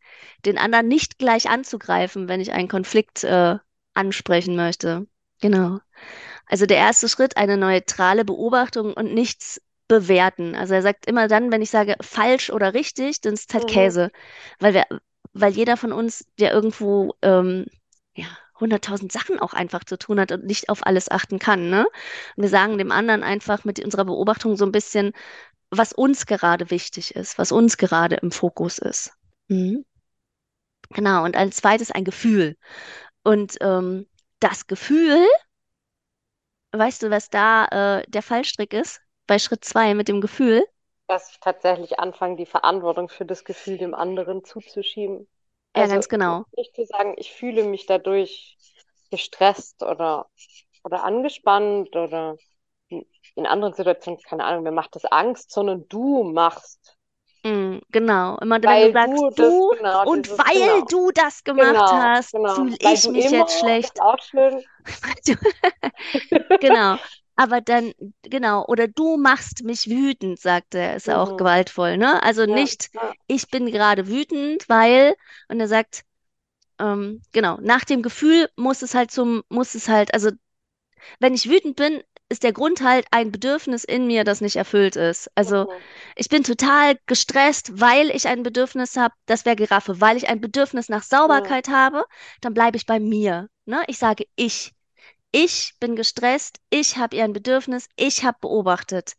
den 0.45 0.57
anderen 0.57 0.87
nicht 0.87 1.19
gleich 1.19 1.49
anzugreifen, 1.49 2.27
wenn 2.27 2.41
ich 2.41 2.51
einen 2.51 2.67
Konflikt 2.67 3.23
äh, 3.23 3.57
ansprechen 3.93 4.55
möchte. 4.55 5.05
Genau. 5.39 5.79
Also 6.47 6.65
der 6.65 6.77
erste 6.77 7.07
Schritt, 7.07 7.37
eine 7.37 7.57
neutrale 7.57 8.25
Beobachtung 8.25 8.93
und 8.93 9.13
nichts 9.13 9.61
bewerten. 9.87 10.55
Also 10.55 10.73
er 10.73 10.81
sagt 10.81 11.05
immer 11.05 11.27
dann, 11.27 11.51
wenn 11.51 11.61
ich 11.61 11.69
sage 11.69 11.95
falsch 12.01 12.49
oder 12.49 12.73
richtig, 12.73 13.21
dann 13.21 13.33
ist 13.33 13.49
es 13.49 13.53
halt 13.53 13.65
mhm. 13.65 13.73
Käse. 13.73 14.11
Weil 14.59 14.73
wir, 14.73 14.85
weil 15.33 15.51
jeder 15.51 15.77
von 15.77 15.91
uns, 15.91 16.25
der 16.39 16.51
irgendwo 16.51 17.13
ähm, 17.21 17.65
ja, 18.15 18.27
hunderttausend 18.61 19.11
Sachen 19.11 19.39
auch 19.39 19.53
einfach 19.53 19.83
zu 19.83 19.97
tun 19.97 20.19
hat 20.19 20.31
und 20.31 20.45
nicht 20.45 20.69
auf 20.69 20.85
alles 20.85 21.11
achten 21.11 21.39
kann. 21.39 21.69
Ne? 21.69 21.85
Und 22.35 22.43
wir 22.43 22.49
sagen 22.49 22.77
dem 22.77 22.91
anderen 22.91 23.23
einfach 23.23 23.65
mit 23.65 23.83
unserer 23.83 24.05
Beobachtung 24.05 24.55
so 24.55 24.65
ein 24.65 24.71
bisschen, 24.71 25.13
was 25.69 25.93
uns 25.93 26.25
gerade 26.25 26.69
wichtig 26.69 27.15
ist, 27.15 27.37
was 27.37 27.51
uns 27.51 27.77
gerade 27.77 28.17
im 28.17 28.31
Fokus 28.31 28.77
ist. 28.77 29.13
Mhm. 29.47 29.85
Genau. 30.89 31.23
Und 31.23 31.35
als 31.35 31.57
zweites 31.57 31.91
ein 31.91 32.03
Gefühl. 32.03 32.57
Und 33.23 33.57
ähm, 33.61 34.07
das 34.39 34.67
Gefühl, 34.67 35.25
weißt 36.71 37.03
du, 37.03 37.09
was 37.09 37.29
da 37.29 37.65
äh, 37.99 38.03
der 38.07 38.21
Fallstrick 38.21 38.73
ist? 38.73 39.01
Bei 39.27 39.39
Schritt 39.39 39.63
zwei 39.63 39.93
mit 39.93 40.07
dem 40.07 40.21
Gefühl? 40.21 40.65
Dass 41.07 41.31
ich 41.31 41.39
tatsächlich 41.39 41.99
anfange, 41.99 42.35
die 42.35 42.45
Verantwortung 42.45 43.09
für 43.09 43.25
das 43.25 43.43
Gefühl 43.43 43.77
dem 43.77 43.93
anderen 43.93 44.43
zuzuschieben. 44.43 45.27
Ja, 45.75 45.87
Also 45.87 45.87
ganz 45.87 46.07
genau. 46.09 46.45
nicht 46.57 46.75
zu 46.75 46.85
sagen, 46.85 47.15
ich 47.17 47.31
fühle 47.33 47.63
mich 47.63 47.85
dadurch 47.85 48.57
gestresst 49.11 49.83
oder, 49.83 50.29
oder 50.83 51.03
angespannt 51.03 51.95
oder 51.95 52.37
in 53.35 53.45
anderen 53.45 53.73
Situationen, 53.73 54.21
keine 54.21 54.45
Ahnung, 54.45 54.63
mir 54.63 54.71
macht 54.71 54.95
das 54.95 55.05
Angst, 55.05 55.51
sondern 55.51 55.87
du 55.89 56.23
machst. 56.23 56.97
Mm, 57.45 57.79
genau. 57.91 58.37
Immer 58.39 58.61
wenn 58.61 58.81
du 58.81 58.89
Weil 58.89 58.93
sagst, 58.93 59.25
du 59.25 59.31
das, 59.31 59.61
du 59.61 59.73
genau, 59.77 60.05
und 60.05 60.27
dieses, 60.27 60.37
weil 60.37 60.43
genau, 60.51 60.87
du 60.87 61.11
das 61.11 61.43
gemacht 61.43 61.91
genau, 61.91 61.91
hast, 61.91 62.33
genau. 62.33 62.53
fühle 62.53 62.77
Weil 62.81 62.97
ich 62.97 63.07
mich 63.09 63.31
jetzt 63.31 63.57
schlecht. 63.59 64.01
auch 64.01 64.19
schön. 64.21 64.65
Genau. 66.59 66.97
Aber 67.35 67.61
dann, 67.61 67.93
genau, 68.23 68.65
oder 68.67 68.87
du 68.87 69.17
machst 69.17 69.63
mich 69.63 69.87
wütend, 69.89 70.39
sagt 70.39 70.75
er, 70.75 70.95
ist 70.95 71.07
ja 71.07 71.21
auch 71.21 71.35
Mhm. 71.35 71.37
gewaltvoll, 71.37 71.97
ne? 71.97 72.21
Also 72.23 72.45
Ja, 72.45 72.47
nicht, 72.47 72.89
ja, 72.93 73.13
ich 73.27 73.49
bin 73.49 73.67
gerade 73.71 74.07
wütend, 74.07 74.69
weil, 74.69 75.15
und 75.49 75.59
er 75.59 75.67
sagt, 75.67 76.03
ähm, 76.79 77.21
genau, 77.33 77.57
nach 77.61 77.85
dem 77.85 78.01
Gefühl 78.03 78.49
muss 78.57 78.81
es 78.83 78.95
halt 78.95 79.11
zum, 79.11 79.43
muss 79.49 79.75
es 79.75 79.89
halt, 79.89 80.13
also 80.13 80.31
wenn 81.19 81.33
ich 81.33 81.49
wütend 81.49 81.75
bin, 81.77 82.03
ist 82.29 82.43
der 82.43 82.53
Grund 82.53 82.81
halt 82.81 83.07
ein 83.11 83.31
Bedürfnis 83.31 83.83
in 83.85 84.07
mir, 84.07 84.23
das 84.23 84.41
nicht 84.41 84.55
erfüllt 84.57 84.95
ist. 84.95 85.29
Also 85.35 85.65
mhm. 85.65 86.01
ich 86.15 86.29
bin 86.29 86.43
total 86.43 86.97
gestresst, 87.05 87.79
weil 87.79 88.09
ich 88.11 88.27
ein 88.27 88.43
Bedürfnis 88.43 88.95
habe, 88.97 89.13
das 89.25 89.45
wäre 89.45 89.55
Giraffe, 89.55 89.99
weil 90.01 90.17
ich 90.17 90.29
ein 90.29 90.41
Bedürfnis 90.41 90.89
nach 90.89 91.03
Ja, 91.25 91.51
Sauberkeit 91.51 91.69
habe, 91.69 92.05
dann 92.41 92.53
bleibe 92.53 92.77
ich 92.77 92.85
bei 92.85 92.99
mir. 92.99 93.49
Ne? 93.65 93.83
Ich 93.87 93.97
sage 93.99 94.25
ich. 94.35 94.73
Ich 95.33 95.75
bin 95.79 95.95
gestresst, 95.95 96.59
ich 96.69 96.97
habe 96.97 97.15
ihr 97.15 97.23
ein 97.23 97.31
Bedürfnis, 97.31 97.87
ich 97.95 98.25
habe 98.25 98.37
beobachtet. 98.41 99.13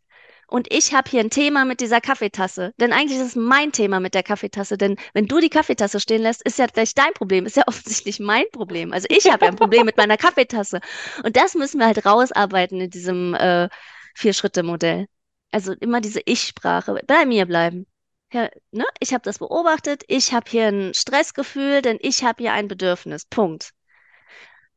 Und 0.46 0.70
ich 0.70 0.92
habe 0.92 1.08
hier 1.08 1.20
ein 1.20 1.30
Thema 1.30 1.64
mit 1.64 1.80
dieser 1.80 2.02
Kaffeetasse. 2.02 2.74
Denn 2.78 2.92
eigentlich 2.92 3.18
ist 3.18 3.28
es 3.28 3.36
mein 3.36 3.72
Thema 3.72 4.00
mit 4.00 4.12
der 4.12 4.22
Kaffeetasse. 4.22 4.76
Denn 4.76 4.96
wenn 5.14 5.26
du 5.26 5.40
die 5.40 5.48
Kaffeetasse 5.48 5.98
stehen 6.00 6.20
lässt, 6.20 6.42
ist 6.42 6.58
ja 6.58 6.66
vielleicht 6.70 6.98
dein 6.98 7.14
Problem, 7.14 7.46
ist 7.46 7.56
ja 7.56 7.62
offensichtlich 7.66 8.20
mein 8.20 8.44
Problem. 8.52 8.92
Also 8.92 9.06
ich 9.10 9.32
habe 9.32 9.46
ja 9.46 9.50
ein 9.50 9.56
Problem 9.56 9.86
mit 9.86 9.96
meiner 9.96 10.18
Kaffeetasse. 10.18 10.80
Und 11.24 11.36
das 11.38 11.54
müssen 11.54 11.78
wir 11.80 11.86
halt 11.86 12.04
rausarbeiten 12.04 12.78
in 12.82 12.90
diesem 12.90 13.32
äh, 13.32 13.70
Vier-Schritte-Modell. 14.14 15.06
Also 15.50 15.72
immer 15.80 16.02
diese 16.02 16.20
Ich-Sprache. 16.26 17.00
Bei 17.06 17.24
mir 17.24 17.46
bleiben. 17.46 17.86
Ja, 18.30 18.50
ne? 18.72 18.84
Ich 19.00 19.14
habe 19.14 19.22
das 19.24 19.38
beobachtet, 19.38 20.04
ich 20.08 20.34
habe 20.34 20.50
hier 20.50 20.68
ein 20.68 20.92
Stressgefühl, 20.92 21.80
denn 21.80 21.98
ich 22.02 22.24
habe 22.24 22.42
hier 22.42 22.52
ein 22.52 22.68
Bedürfnis. 22.68 23.24
Punkt 23.24 23.72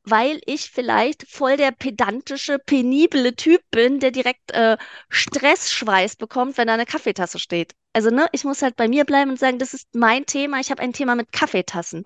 weil 0.06 0.42
ich 0.46 0.70
vielleicht 0.72 1.28
voll 1.30 1.58
der 1.58 1.72
pedantische, 1.72 2.60
penible 2.60 3.36
Typ 3.36 3.62
bin, 3.72 4.00
der 4.00 4.12
direkt 4.12 4.52
äh, 4.52 4.78
Stressschweiß 5.10 6.16
bekommt, 6.16 6.58
wenn 6.58 6.68
da 6.68 6.74
eine 6.74 6.86
Kaffeetasse 6.86 7.40
steht. 7.40 7.74
Also, 7.94 8.10
ne, 8.10 8.28
ich 8.34 8.44
muss 8.44 8.62
halt 8.62 8.76
bei 8.76 8.88
mir 8.88 9.06
bleiben 9.06 9.32
und 9.32 9.40
sagen, 9.40 9.58
das 9.58 9.74
ist 9.74 9.88
mein 9.94 10.26
Thema, 10.26 10.60
ich 10.60 10.70
habe 10.70 10.82
ein 10.82 10.94
Thema 10.94 11.16
mit 11.16 11.32
Kaffeetassen. 11.32 12.04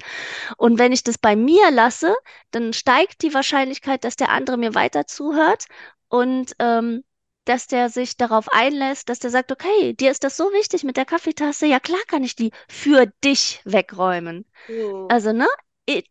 Und 0.57 0.77
wenn 0.79 0.91
ich 0.91 1.03
das 1.03 1.17
bei 1.17 1.35
mir 1.35 1.71
lasse, 1.71 2.15
dann 2.51 2.73
steigt 2.73 3.23
die 3.23 3.33
Wahrscheinlichkeit, 3.33 4.03
dass 4.03 4.15
der 4.15 4.29
andere 4.29 4.57
mir 4.57 4.75
weiter 4.75 5.07
zuhört 5.07 5.65
und 6.07 6.53
ähm, 6.59 7.03
dass 7.45 7.65
der 7.67 7.89
sich 7.89 8.15
darauf 8.17 8.47
einlässt, 8.51 9.09
dass 9.09 9.19
der 9.19 9.31
sagt, 9.31 9.51
okay, 9.51 9.93
dir 9.93 10.11
ist 10.11 10.23
das 10.23 10.37
so 10.37 10.51
wichtig 10.53 10.83
mit 10.83 10.97
der 10.97 11.05
Kaffeetasse, 11.05 11.65
ja 11.65 11.79
klar 11.79 11.99
kann 12.07 12.23
ich 12.23 12.35
die 12.35 12.51
für 12.67 13.07
dich 13.23 13.61
wegräumen. 13.65 14.45
mhm. 14.67 15.07
Also, 15.09 15.33
ne? 15.33 15.47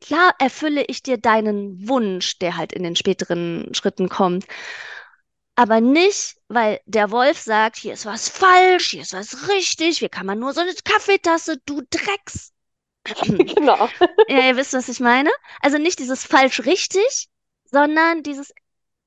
Klar 0.00 0.35
erfülle 0.38 0.85
ich 0.87 1.02
dir 1.02 1.18
deinen 1.18 1.88
Wunsch, 1.88 2.38
der 2.38 2.56
halt 2.56 2.73
in 2.73 2.82
den 2.82 2.97
späteren 2.97 3.73
Schritten 3.75 4.08
kommt. 4.08 4.47
Aber 5.56 5.80
nicht, 5.80 6.37
weil 6.49 6.80
der 6.87 7.11
Wolf 7.11 7.38
sagt, 7.38 7.76
hier 7.76 7.94
ist 7.94 8.06
was 8.06 8.28
falsch, 8.28 8.90
hier 8.90 9.02
ist 9.02 9.12
was 9.12 9.49
richtig, 9.49 10.00
wie 10.00 10.08
kann 10.08 10.25
man 10.26 10.38
nur 10.38 10.52
so 10.52 10.61
eine 10.61 10.73
Kaffeetasse, 10.85 11.58
du 11.66 11.82
Drecks. 11.90 12.52
Genau. 13.56 13.88
Ja, 14.28 14.47
ihr 14.47 14.56
wisst, 14.56 14.75
was 14.75 14.88
ich 14.88 15.00
meine? 15.00 15.30
Also 15.62 15.78
nicht 15.78 15.99
dieses 15.99 16.25
falsch 16.25 16.61
richtig, 16.66 17.28
sondern 17.64 18.23
dieses, 18.23 18.52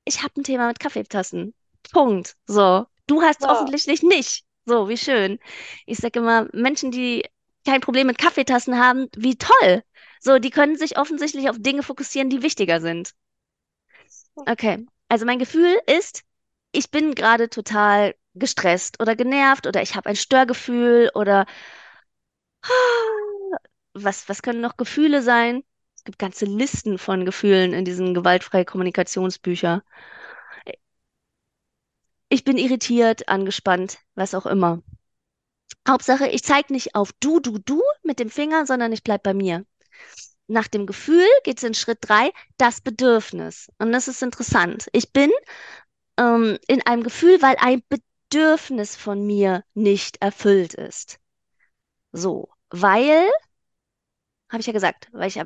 ich 0.04 0.22
habe 0.22 0.40
ein 0.40 0.44
Thema 0.44 0.68
mit 0.68 0.80
Kaffeetassen. 0.80 1.54
Punkt. 1.92 2.36
So. 2.46 2.86
Du 3.06 3.22
hast 3.22 3.42
Ja. 3.42 3.52
offensichtlich 3.52 4.02
nicht. 4.02 4.44
So, 4.66 4.88
wie 4.88 4.96
schön. 4.98 5.38
Ich 5.86 5.98
sage 5.98 6.20
immer, 6.20 6.48
Menschen, 6.52 6.90
die 6.90 7.24
kein 7.66 7.80
Problem 7.80 8.08
mit 8.08 8.18
Kaffeetassen 8.18 8.78
haben, 8.78 9.08
wie 9.16 9.36
toll. 9.36 9.82
So, 10.24 10.38
die 10.38 10.50
können 10.50 10.76
sich 10.76 10.98
offensichtlich 10.98 11.50
auf 11.50 11.56
Dinge 11.58 11.82
fokussieren, 11.82 12.30
die 12.30 12.42
wichtiger 12.42 12.80
sind. 12.80 13.12
Okay. 14.36 14.86
Also 15.08 15.26
mein 15.26 15.40
Gefühl 15.40 15.80
ist, 15.86 16.22
ich 16.70 16.92
bin 16.92 17.16
gerade 17.16 17.50
total 17.50 18.14
gestresst 18.34 19.00
oder 19.00 19.16
genervt 19.16 19.66
oder 19.66 19.82
ich 19.82 19.96
habe 19.96 20.08
ein 20.08 20.16
Störgefühl 20.16 21.10
oder 21.14 21.44
was, 23.94 24.28
was 24.28 24.42
können 24.42 24.60
noch 24.60 24.76
Gefühle 24.76 25.22
sein? 25.22 25.64
Es 25.96 26.04
gibt 26.04 26.20
ganze 26.20 26.44
Listen 26.44 26.98
von 26.98 27.24
Gefühlen 27.24 27.72
in 27.72 27.84
diesen 27.84 28.14
gewaltfreie 28.14 28.64
Kommunikationsbücher. 28.64 29.82
Ich 32.28 32.44
bin 32.44 32.58
irritiert, 32.58 33.28
angespannt, 33.28 33.98
was 34.14 34.34
auch 34.34 34.46
immer. 34.46 34.82
Hauptsache, 35.88 36.28
ich 36.28 36.44
zeige 36.44 36.72
nicht 36.72 36.94
auf 36.94 37.12
du, 37.20 37.40
du, 37.40 37.58
du 37.58 37.82
mit 38.04 38.20
dem 38.20 38.30
Finger, 38.30 38.66
sondern 38.66 38.92
ich 38.92 39.02
bleib 39.02 39.24
bei 39.24 39.34
mir. 39.34 39.66
Nach 40.48 40.68
dem 40.68 40.86
Gefühl 40.86 41.26
geht 41.44 41.58
es 41.58 41.64
in 41.64 41.74
Schritt 41.74 41.98
drei, 42.02 42.30
das 42.58 42.80
Bedürfnis. 42.80 43.68
Und 43.78 43.92
das 43.92 44.08
ist 44.08 44.22
interessant. 44.22 44.88
Ich 44.92 45.12
bin 45.12 45.30
ähm, 46.18 46.58
in 46.68 46.82
einem 46.86 47.02
Gefühl, 47.02 47.40
weil 47.42 47.56
ein 47.58 47.82
Bedürfnis 47.88 48.96
von 48.96 49.26
mir 49.26 49.64
nicht 49.74 50.18
erfüllt 50.20 50.74
ist. 50.74 51.18
So, 52.12 52.48
weil, 52.70 53.28
habe 54.50 54.60
ich 54.60 54.66
ja 54.66 54.72
gesagt, 54.72 55.08
weil 55.12 55.28
ich, 55.28 55.40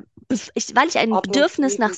ich, 0.53 0.75
weil 0.75 0.89
ich 0.89 0.97
ein 0.97 1.11
Ordnung 1.13 1.33
Bedürfnis 1.33 1.77
nach 1.77 1.93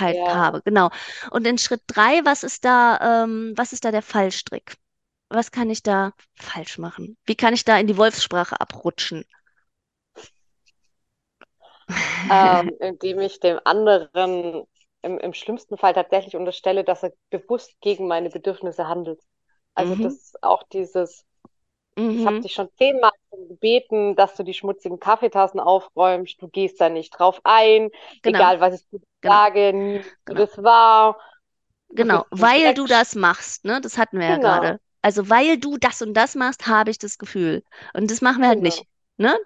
halt 0.00 0.16
Ja. 0.16 0.34
habe. 0.34 0.62
Genau. 0.62 0.90
Und 1.30 1.46
in 1.46 1.58
Schritt 1.58 1.82
drei, 1.86 2.24
was 2.24 2.44
ist 2.44 2.64
da, 2.64 3.24
ähm, 3.24 3.52
was 3.56 3.72
ist 3.72 3.84
da 3.84 3.90
der 3.90 4.02
Fallstrick? 4.02 4.76
Was 5.28 5.50
kann 5.50 5.70
ich 5.70 5.82
da 5.82 6.12
falsch 6.34 6.78
machen? 6.78 7.16
Wie 7.24 7.36
kann 7.36 7.54
ich 7.54 7.64
da 7.64 7.78
in 7.78 7.86
die 7.86 7.96
Wolfssprache 7.96 8.60
abrutschen? 8.60 9.24
Ähm, 12.30 12.76
indem 12.80 13.20
ich 13.20 13.40
dem 13.40 13.60
anderen 13.64 14.64
im, 15.02 15.18
im 15.18 15.34
schlimmsten 15.34 15.76
Fall 15.78 15.94
tatsächlich 15.94 16.36
unterstelle, 16.36 16.84
dass 16.84 17.02
er 17.02 17.12
bewusst 17.30 17.80
gegen 17.80 18.06
meine 18.08 18.30
Bedürfnisse 18.30 18.88
handelt. 18.88 19.20
Also 19.74 19.96
Mhm, 19.96 19.96
das 19.96 20.16
ist 20.16 20.42
auch 20.42 20.62
dieses, 20.72 21.24
ich 22.12 22.26
habe 22.26 22.38
mhm, 22.38 22.44
dich 22.44 22.54
schon 22.54 22.70
zehnmal 22.76 23.12
gebeten, 23.32 24.16
dass 24.16 24.36
du 24.36 24.42
die 24.44 24.54
schmutzigen 24.54 25.00
Kaffeetassen 25.00 25.60
aufräumst, 25.60 26.40
du 26.42 26.48
gehst 26.48 26.80
da 26.80 26.88
nicht 26.88 27.10
drauf 27.18 27.40
ein, 27.44 27.90
genau, 28.22 28.50
egal 28.50 28.60
was 28.60 28.74
ich 28.82 28.88
dir 28.90 29.00
genau, 29.22 29.40
sage, 29.48 29.72
nie 29.74 30.04
genau, 30.26 30.44
das 30.44 30.62
war, 30.62 31.18
genau. 31.94 32.26
ein 32.30 32.30
Weil 32.30 32.74
du 32.74 32.86
das 32.86 33.14
machst, 33.14 33.64
ne? 33.64 33.80
Das 33.80 33.98
hatten 33.98 34.18
wir 34.18 34.26
ja 34.26 34.36
Genau, 34.36 34.38
gerade. 34.38 34.80
Also 35.02 35.28
weil 35.30 35.58
du 35.58 35.78
das 35.78 36.02
und 36.02 36.14
das 36.14 36.34
machst, 36.34 36.66
habe 36.66 36.90
ich 36.90 36.98
das 36.98 37.18
Gefühl. 37.18 37.64
Und 37.94 38.10
das 38.10 38.20
machen 38.20 38.42
wir 38.42 38.48
halt 38.48 38.60
genau. 38.60 38.60
nicht, 38.60 38.86
ne? 39.16 39.36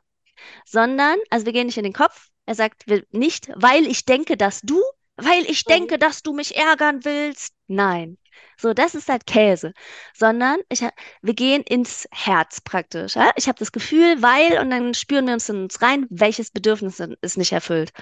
Sondern, 0.67 1.19
also 1.31 1.47
wir 1.47 1.53
gehen 1.55 1.67
nicht 1.69 1.79
in 1.79 1.85
den 1.85 1.93
Kopf. 1.95 2.31
Er 2.47 2.55
sagt 2.55 2.85
nicht, 3.13 3.49
weil 3.55 3.87
ich 3.87 4.05
denke, 4.05 4.37
dass 4.37 4.61
du, 4.63 4.81
weil 5.17 5.45
ich 5.51 5.65
Mhm. 5.67 5.71
denke, 5.73 5.99
dass 5.99 6.23
du 6.23 6.33
mich 6.33 6.57
ärgern 6.57 7.05
willst. 7.05 7.55
Nein. 7.67 8.19
So, 8.57 8.75
das 8.75 8.95
ist 8.95 9.09
halt 9.09 9.27
Käse. 9.27 9.73
Sondern 10.15 10.59
ich, 10.69 10.83
wir 11.23 11.35
gehen 11.35 11.63
ins 11.63 12.07
Herz 12.11 12.61
praktisch. 12.61 13.15
Ja? 13.17 13.31
Ich 13.37 13.49
habe 13.49 13.59
das 13.59 13.73
Gefühl, 13.73 14.23
weil, 14.23 14.59
und 14.61 14.71
dann 14.71 14.95
spüren 14.95 15.27
wir 15.27 15.35
uns 15.35 15.49
in 15.49 15.63
uns 15.65 15.81
rein, 15.83 16.07
welches 16.11 16.51
Bedürfnis 16.51 17.01
ist 17.21 17.39
nicht 17.39 17.53
erfüllt. 17.53 17.93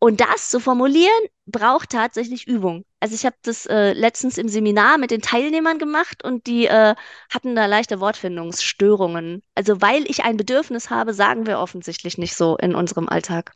Und 0.00 0.20
das 0.20 0.50
zu 0.50 0.58
formulieren, 0.60 1.12
braucht 1.46 1.90
tatsächlich 1.90 2.46
Übung. 2.48 2.84
Also 3.00 3.14
ich 3.14 3.24
habe 3.26 3.36
das 3.42 3.66
äh, 3.66 3.92
letztens 3.92 4.36
im 4.38 4.48
Seminar 4.48 4.98
mit 4.98 5.10
den 5.12 5.20
Teilnehmern 5.22 5.78
gemacht 5.78 6.24
und 6.24 6.46
die 6.48 6.66
äh, 6.66 6.94
hatten 7.32 7.54
da 7.54 7.66
leichte 7.66 8.00
Wortfindungsstörungen. 8.00 9.42
Also 9.54 9.80
weil 9.82 10.10
ich 10.10 10.24
ein 10.24 10.36
Bedürfnis 10.38 10.90
habe, 10.90 11.14
sagen 11.14 11.46
wir 11.46 11.60
offensichtlich 11.60 12.18
nicht 12.18 12.34
so 12.36 12.56
in 12.56 12.74
unserem 12.74 13.08
Alltag. 13.08 13.52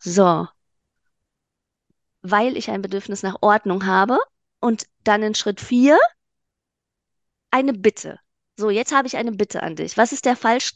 So, 0.00 0.48
weil 2.22 2.56
ich 2.56 2.70
ein 2.70 2.80
Bedürfnis 2.82 3.22
nach 3.24 3.38
Ordnung 3.40 3.84
habe 3.86 4.18
und 4.60 4.86
dann 5.04 5.22
in 5.24 5.34
Schritt 5.34 5.60
vier 5.60 5.98
eine 7.50 7.72
Bitte. 7.74 8.18
So, 8.56 8.70
jetzt 8.70 8.92
habe 8.92 9.06
ich 9.06 9.16
eine 9.16 9.32
Bitte 9.32 9.62
an 9.62 9.76
dich. 9.76 9.96
Was 9.96 10.12
ist 10.12 10.24
der 10.24 10.36
Falsch 10.36 10.72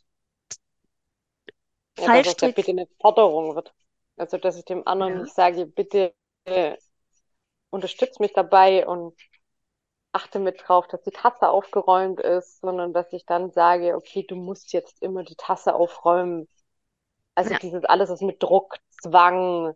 Ja, 1.96 2.10
dass 2.10 2.26
es 2.26 2.40
ja 2.42 2.48
Fallstrick? 2.48 2.54
bitte 2.54 2.72
eine 2.72 2.86
Forderung 3.00 3.54
wird. 3.54 3.72
Also, 4.16 4.38
dass 4.38 4.56
ich 4.58 4.64
dem 4.64 4.86
anderen 4.86 5.16
Ja. 5.16 5.18
nicht 5.18 5.34
sage, 5.34 5.66
bitte 5.66 6.14
äh, 6.44 6.76
unterstütz 7.70 8.18
mich 8.20 8.32
dabei 8.34 8.86
und 8.86 9.16
achte 10.12 10.38
mit 10.38 10.62
drauf, 10.66 10.86
dass 10.88 11.02
die 11.02 11.10
Tasse 11.10 11.48
aufgeräumt 11.48 12.20
ist, 12.20 12.60
sondern 12.60 12.92
dass 12.92 13.12
ich 13.12 13.24
dann 13.26 13.50
sage, 13.52 13.96
okay, 13.96 14.24
du 14.28 14.36
musst 14.36 14.72
jetzt 14.72 15.02
immer 15.02 15.22
die 15.24 15.36
Tasse 15.36 15.74
aufräumen. 15.74 16.48
Also 17.34 17.54
Ja, 17.54 17.56
dieses 17.56 17.84
alles 17.84 18.10
ist 18.10 18.22
mit 18.22 18.42
Druck, 18.42 18.76
Zwang, 19.02 19.74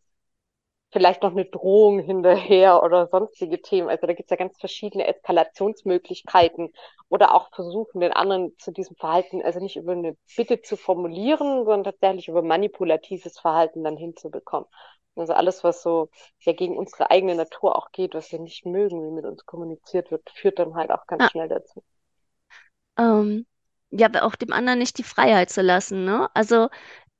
vielleicht 0.92 1.22
noch 1.22 1.32
eine 1.32 1.44
Drohung 1.44 1.98
hinterher 1.98 2.82
oder 2.82 3.08
sonstige 3.08 3.60
Themen. 3.60 3.88
Also 3.88 4.06
da 4.06 4.12
gibt 4.12 4.26
es 4.26 4.30
ja 4.30 4.36
ganz 4.36 4.58
verschiedene 4.58 5.06
Eskalationsmöglichkeiten 5.06 6.72
oder 7.08 7.34
auch 7.34 7.50
versuchen, 7.54 8.00
den 8.00 8.12
anderen 8.12 8.56
zu 8.58 8.70
diesem 8.70 8.96
Verhalten, 8.96 9.42
also 9.42 9.60
nicht 9.60 9.76
über 9.76 9.92
eine 9.92 10.16
Bitte 10.36 10.62
zu 10.62 10.76
formulieren, 10.76 11.64
sondern 11.64 11.84
tatsächlich 11.84 12.28
über 12.28 12.42
manipulatives 12.42 13.38
Verhalten 13.38 13.84
dann 13.84 13.96
hinzubekommen. 13.96 14.68
Also 15.16 15.32
alles, 15.32 15.64
was 15.64 15.82
so 15.82 16.10
ja 16.40 16.52
gegen 16.52 16.76
unsere 16.76 17.10
eigene 17.10 17.34
Natur 17.34 17.76
auch 17.76 17.90
geht, 17.90 18.14
was 18.14 18.30
wir 18.32 18.38
nicht 18.38 18.66
mögen, 18.66 19.02
wie 19.02 19.10
mit 19.10 19.24
uns 19.24 19.46
kommuniziert 19.46 20.10
wird, 20.10 20.28
führt 20.30 20.58
dann 20.58 20.74
halt 20.74 20.90
auch 20.90 21.06
ganz 21.06 21.22
ja. 21.24 21.30
schnell 21.30 21.48
dazu. 21.48 21.82
Ähm, 22.98 23.46
ja, 23.90 24.06
aber 24.06 24.24
auch 24.24 24.34
dem 24.34 24.52
anderen 24.52 24.78
nicht 24.78 24.98
die 24.98 25.02
Freiheit 25.02 25.50
zu 25.50 25.62
lassen, 25.62 26.04
ne? 26.04 26.28
Also 26.34 26.68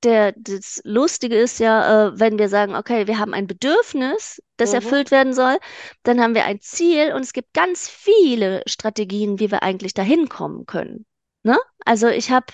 der, 0.06 0.32
das 0.36 0.80
Lustige 0.84 1.36
ist 1.36 1.58
ja, 1.60 2.08
äh, 2.08 2.20
wenn 2.20 2.38
wir 2.38 2.48
sagen, 2.48 2.76
okay, 2.76 3.06
wir 3.08 3.18
haben 3.18 3.34
ein 3.34 3.46
Bedürfnis, 3.48 4.42
das 4.56 4.70
Mhm. 4.70 4.76
erfüllt 4.76 5.10
werden 5.10 5.34
soll, 5.34 5.58
dann 6.04 6.20
haben 6.20 6.34
wir 6.34 6.44
ein 6.46 6.60
Ziel 6.60 7.12
und 7.14 7.22
es 7.22 7.32
gibt 7.34 7.54
ganz 7.54 7.88
viele 7.88 8.62
Strategien, 8.66 9.40
wie 9.40 9.50
wir 9.50 9.62
eigentlich 9.62 9.94
dahin 9.94 10.28
kommen 10.28 10.66
können. 10.66 11.06
Ne? 11.44 11.58
Also 11.84 12.08
ich 12.08 12.30
habe, 12.30 12.46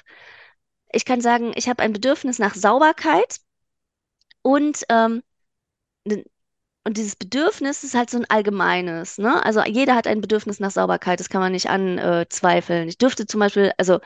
ich 0.92 1.04
kann 1.04 1.21
sagen, 1.21 1.52
ich 1.56 1.68
habe 1.68 1.82
ein 1.82 1.92
Bedürfnis 1.92 2.38
nach 2.38 2.54
Sauberkeit 2.54 3.38
und 4.42 4.85
ähm, 4.88 5.23
und 6.85 6.97
dieses 6.97 7.14
Bedürfnis 7.16 7.85
ist 7.85 7.94
halt 7.94 8.11
so 8.11 8.18
ein 8.18 8.25
allgemeines, 8.28 9.18
ne? 9.18 9.44
Also 9.44 9.62
jeder 9.64 9.94
hat 9.94 10.06
ein 10.09 10.21
Bedürfnis 10.21 10.59
nach 10.61 10.71
Sauberkeit, 10.73 11.21
das 11.21 11.28
kann 11.28 11.40
man 11.40 11.52
nicht 11.52 11.68
anzweifeln. 11.71 12.88
Ich 12.88 12.99
dürfte 12.99 13.26
zum 13.26 13.38
Beispiel, 13.40 13.73
also 13.78 14.00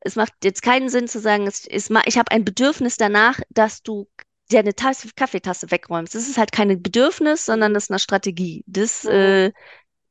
es 0.00 0.16
macht 0.16 0.32
jetzt 0.44 0.62
keinen 0.62 0.88
Sinn 0.88 1.08
zu 1.08 1.20
sagen, 1.20 1.46
es, 1.46 1.66
es, 1.66 1.90
ich 2.06 2.18
habe 2.18 2.30
ein 2.30 2.44
Bedürfnis 2.44 2.96
danach, 2.96 3.40
dass 3.50 3.82
du 3.82 4.08
dir 4.50 4.60
eine 4.60 4.74
Tasse, 4.74 5.08
Kaffeetasse 5.14 5.70
wegräumst. 5.70 6.14
Das 6.14 6.28
ist 6.28 6.38
halt 6.38 6.52
kein 6.52 6.82
Bedürfnis, 6.82 7.44
sondern 7.44 7.74
das 7.74 7.84
ist 7.84 7.90
eine 7.90 7.98
Strategie. 7.98 8.64
Das, 8.66 9.04
Mhm. 9.04 9.10
äh, 9.10 9.52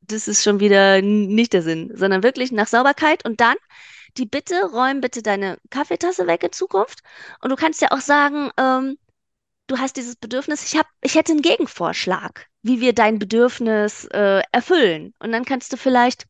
das 0.01 0.27
ist 0.27 0.43
schon 0.43 0.59
wieder 0.59 1.01
nicht 1.01 1.53
der 1.53 1.61
Sinn, 1.63 1.91
sondern 1.95 2.23
wirklich 2.23 2.51
nach 2.51 2.67
Sauberkeit 2.67 3.25
und 3.25 3.41
dann 3.41 3.55
die 4.17 4.25
Bitte, 4.25 4.55
räum 4.71 5.01
bitte 5.01 5.21
deine 5.21 5.57
Kaffeetasse 5.69 6.27
weg 6.27 6.43
in 6.43 6.51
Zukunft. 6.51 6.99
Und 7.41 7.49
du 7.51 7.55
kannst 7.55 7.81
ja 7.81 7.91
auch 7.91 8.01
sagen, 8.01 8.51
ähm, 8.57 8.97
du 9.67 9.77
hast 9.77 9.97
dieses 9.97 10.15
Bedürfnis, 10.15 10.65
ich 10.71 10.77
hab, 10.79 10.87
ich 11.01 11.15
hätte 11.15 11.33
einen 11.33 11.41
Gegenvorschlag, 11.41 12.47
wie 12.63 12.81
wir 12.81 12.93
dein 12.93 13.19
Bedürfnis 13.19 14.05
äh, 14.05 14.41
erfüllen. 14.51 15.13
Und 15.19 15.31
dann 15.31 15.45
kannst 15.45 15.73
du 15.73 15.77
vielleicht 15.77 16.25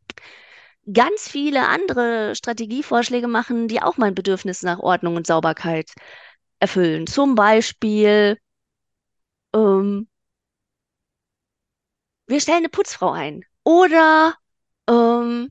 ganz 0.93 1.29
viele 1.29 1.67
andere 1.67 2.35
Strategievorschläge 2.35 3.27
machen, 3.27 3.67
die 3.67 3.81
auch 3.81 3.97
mein 3.97 4.15
Bedürfnis 4.15 4.63
nach 4.63 4.79
Ordnung 4.79 5.15
und 5.15 5.27
Sauberkeit 5.27 5.91
erfüllen. 6.59 7.07
Zum 7.07 7.35
Beispiel, 7.35 8.37
ähm, 9.53 10.07
wir 12.27 12.39
stellen 12.39 12.59
eine 12.59 12.69
Putzfrau 12.69 13.11
ein. 13.11 13.43
Oder 13.65 14.35
ähm, 14.89 15.49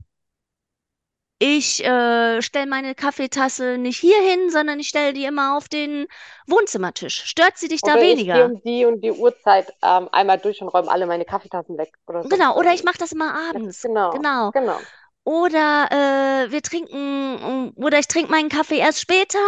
ich 1.39 1.83
äh, 1.83 2.41
stelle 2.41 2.65
meine 2.67 2.95
Kaffeetasse 2.95 3.77
nicht 3.77 3.99
hier 3.99 4.19
hin, 4.21 4.49
sondern 4.49 4.79
ich 4.79 4.87
stelle 4.89 5.13
die 5.13 5.25
immer 5.25 5.55
auf 5.57 5.67
den 5.69 6.07
Wohnzimmertisch. 6.47 7.23
Stört 7.25 7.57
sie 7.57 7.67
dich 7.67 7.83
da 7.83 7.99
Oder 7.99 8.11
ich 8.11 8.29
gehe 8.29 8.45
weniger? 8.45 8.45
um 8.45 8.61
die 8.61 8.85
und 8.85 9.01
die 9.01 9.11
Uhrzeit 9.11 9.73
ähm, 9.81 10.09
einmal 10.11 10.37
durch 10.39 10.61
und 10.61 10.67
räume 10.69 10.91
alle 10.91 11.05
meine 11.07 11.25
Kaffeetassen 11.25 11.77
weg 11.77 11.97
oder 12.07 12.23
sonst 12.23 12.45
Genau, 12.45 12.57
oder 12.57 12.73
ich 12.73 12.83
mache 12.83 12.97
das 12.99 13.11
immer 13.11 13.33
Ja, 13.51 13.59
abends. 13.59 13.81
genau, 13.81 14.09
Genau. 14.09 14.53
genau. 14.53 14.91
Oder 15.27 15.89
äh, 15.91 16.51
wir 16.53 16.61
trinken, 16.61 17.71
oder 17.75 17.99
ich 17.99 18.07
trinke 18.07 18.31
meinen 18.31 18.47
Kaffee 18.47 18.77
erst 18.77 19.01
später, 19.01 19.43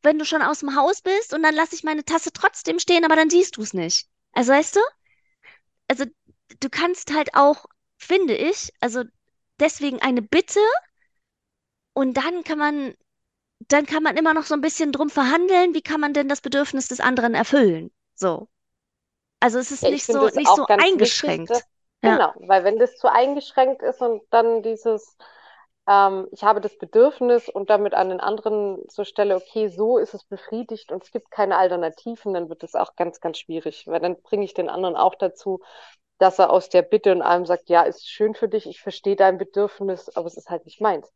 wenn 0.00 0.16
du 0.16 0.24
schon 0.24 0.42
aus 0.42 0.60
dem 0.60 0.76
Haus 0.76 1.00
bist, 1.00 1.34
und 1.34 1.42
dann 1.42 1.56
lasse 1.56 1.74
ich 1.74 1.82
meine 1.82 2.04
Tasse 2.04 2.32
trotzdem 2.32 2.78
stehen, 2.78 3.04
aber 3.04 3.16
dann 3.16 3.28
siehst 3.28 3.56
du 3.56 3.62
es 3.62 3.74
nicht. 3.74 4.06
Also 4.30 4.52
weißt 4.52 4.76
du, 4.76 4.80
also 5.88 6.04
du 6.60 6.70
kannst 6.70 7.12
halt 7.12 7.34
auch, 7.34 7.66
finde 7.96 8.36
ich, 8.36 8.70
also 8.78 9.02
deswegen 9.58 10.00
eine 10.00 10.22
Bitte 10.22 10.60
und 11.94 12.16
dann 12.16 12.44
kann 12.44 12.58
man, 12.58 12.94
dann 13.66 13.86
kann 13.86 14.04
man 14.04 14.16
immer 14.16 14.34
noch 14.34 14.44
so 14.44 14.54
ein 14.54 14.60
bisschen 14.60 14.92
drum 14.92 15.10
verhandeln, 15.10 15.74
wie 15.74 15.82
kann 15.82 16.00
man 16.00 16.12
denn 16.12 16.28
das 16.28 16.42
Bedürfnis 16.42 16.86
des 16.86 17.00
anderen 17.00 17.34
erfüllen? 17.34 17.90
So. 18.14 18.48
Also 19.40 19.58
es 19.58 19.72
ist 19.72 19.82
ich 19.82 19.90
nicht 19.90 20.06
so, 20.06 20.28
nicht 20.28 20.46
so 20.46 20.64
ganz 20.64 20.84
wichtig, 20.84 21.50
genau, 22.02 22.32
weil 22.36 22.64
wenn 22.64 22.78
das 22.78 22.96
zu 22.96 23.10
eingeschränkt 23.10 23.82
ist 23.82 24.00
und 24.02 24.22
dann 24.30 24.62
dieses, 24.62 25.16
ähm, 25.88 26.28
ich 26.32 26.44
habe 26.44 26.60
das 26.60 26.78
Bedürfnis 26.78 27.48
und 27.48 27.70
damit 27.70 27.94
an 27.94 28.08
den 28.10 28.20
anderen 28.20 28.78
so 28.88 29.04
stelle, 29.04 29.36
okay, 29.36 29.68
so 29.68 29.98
ist 29.98 30.14
es 30.14 30.24
befriedigt 30.24 30.92
und 30.92 31.02
es 31.04 31.10
gibt 31.12 31.30
keine 31.30 31.56
Alternativen, 31.58 32.34
dann 32.34 32.48
wird 32.48 32.64
es 32.64 32.74
auch 32.74 32.96
ganz, 32.96 33.20
ganz 33.20 33.38
schwierig, 33.38 33.86
weil 33.86 34.00
dann 34.00 34.20
bringe 34.22 34.44
ich 34.44 34.54
den 34.54 34.68
anderen 34.70 34.96
auch 34.96 35.14
dazu, 35.16 35.60
dass 36.18 36.38
er 36.38 36.50
aus 36.50 36.68
der 36.70 36.82
Bitte 36.82 37.12
und 37.12 37.22
allem 37.22 37.46
sagt, 37.46 37.68
ja, 37.70 37.82
ist 37.82 38.08
schön 38.08 38.34
für 38.34 38.48
dich, 38.48 38.66
ich 38.68 38.80
verstehe 38.82 39.16
dein 39.16 39.38
Bedürfnis, 39.38 40.08
aber 40.16 40.26
es 40.26 40.36
ist 40.36 40.50
halt 40.50 40.64
nicht 40.66 40.80
meins. 40.80 41.12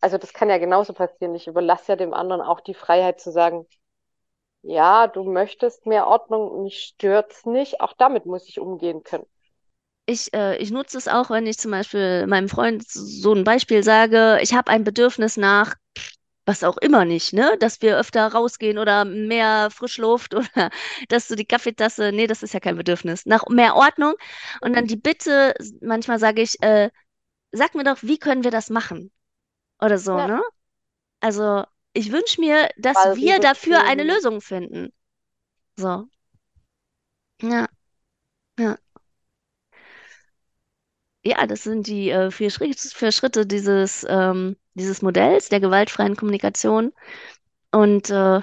Also 0.00 0.18
das 0.18 0.32
kann 0.34 0.50
ja 0.50 0.58
genauso 0.58 0.92
passieren. 0.94 1.34
Ich 1.34 1.48
überlasse 1.48 1.92
ja 1.92 1.96
dem 1.96 2.14
anderen 2.14 2.42
auch 2.42 2.60
die 2.60 2.74
Freiheit 2.74 3.20
zu 3.20 3.32
sagen, 3.32 3.66
ja, 4.62 5.06
du 5.08 5.24
möchtest 5.24 5.86
mehr 5.86 6.06
Ordnung, 6.08 6.62
mich 6.64 6.78
stört's 6.80 7.46
nicht. 7.46 7.80
Auch 7.80 7.92
damit 7.94 8.26
muss 8.26 8.48
ich 8.48 8.60
umgehen 8.60 9.02
können. 9.04 9.26
Ich, 10.06 10.32
äh, 10.34 10.56
ich 10.58 10.70
nutze 10.70 10.98
es 10.98 11.08
auch, 11.08 11.30
wenn 11.30 11.46
ich 11.46 11.58
zum 11.58 11.70
Beispiel 11.70 12.26
meinem 12.26 12.48
Freund 12.48 12.82
so 12.88 13.32
ein 13.34 13.44
Beispiel 13.44 13.82
sage, 13.84 14.38
ich 14.42 14.52
habe 14.54 14.70
ein 14.70 14.84
Bedürfnis 14.84 15.36
nach, 15.36 15.74
was 16.46 16.64
auch 16.64 16.78
immer 16.78 17.04
nicht, 17.04 17.32
ne? 17.34 17.56
Dass 17.60 17.82
wir 17.82 17.98
öfter 17.98 18.26
rausgehen 18.32 18.78
oder 18.78 19.04
mehr 19.04 19.70
Frischluft 19.70 20.34
oder 20.36 20.70
dass 21.08 21.28
du 21.28 21.36
die 21.36 21.46
Kaffeetasse, 21.46 22.12
nee, 22.12 22.26
das 22.26 22.42
ist 22.42 22.54
ja 22.54 22.60
kein 22.60 22.76
Bedürfnis, 22.76 23.26
nach 23.26 23.44
mehr 23.48 23.76
Ordnung. 23.76 24.14
Und 24.60 24.74
dann 24.76 24.86
die 24.86 24.96
Bitte, 24.96 25.54
manchmal 25.80 26.18
sage 26.18 26.42
ich, 26.42 26.60
äh, 26.62 26.90
sag 27.52 27.74
mir 27.74 27.84
doch, 27.84 27.98
wie 28.02 28.18
können 28.18 28.44
wir 28.44 28.52
das 28.52 28.70
machen? 28.70 29.12
Oder 29.80 29.98
so, 29.98 30.12
Ja, 30.18 30.24
ne? 30.24 30.42
Also, 31.20 31.64
ich 31.94 32.12
wünsche 32.12 32.40
mir, 32.40 32.70
dass 32.78 32.98
weil 32.98 33.16
wir 33.16 33.40
dafür 33.40 33.84
eine. 33.84 34.04
Lösung 34.04 34.40
finden. 34.40 34.92
So, 35.76 36.08
ja, 37.42 37.68
ja. 38.58 38.78
Ja, 41.24 41.46
das 41.46 41.62
sind 41.62 41.86
die 41.86 42.10
äh, 42.10 42.30
vier 42.30 42.50
Schritte, 42.50 42.88
vier 42.88 43.12
Schritte 43.12 43.46
dieses, 43.46 44.04
ähm, 44.08 44.56
dieses 44.74 45.02
Modells 45.02 45.48
der 45.48 45.60
gewaltfreien 45.60 46.16
Kommunikation. 46.16 46.92
Und 47.72 48.10
äh, 48.10 48.40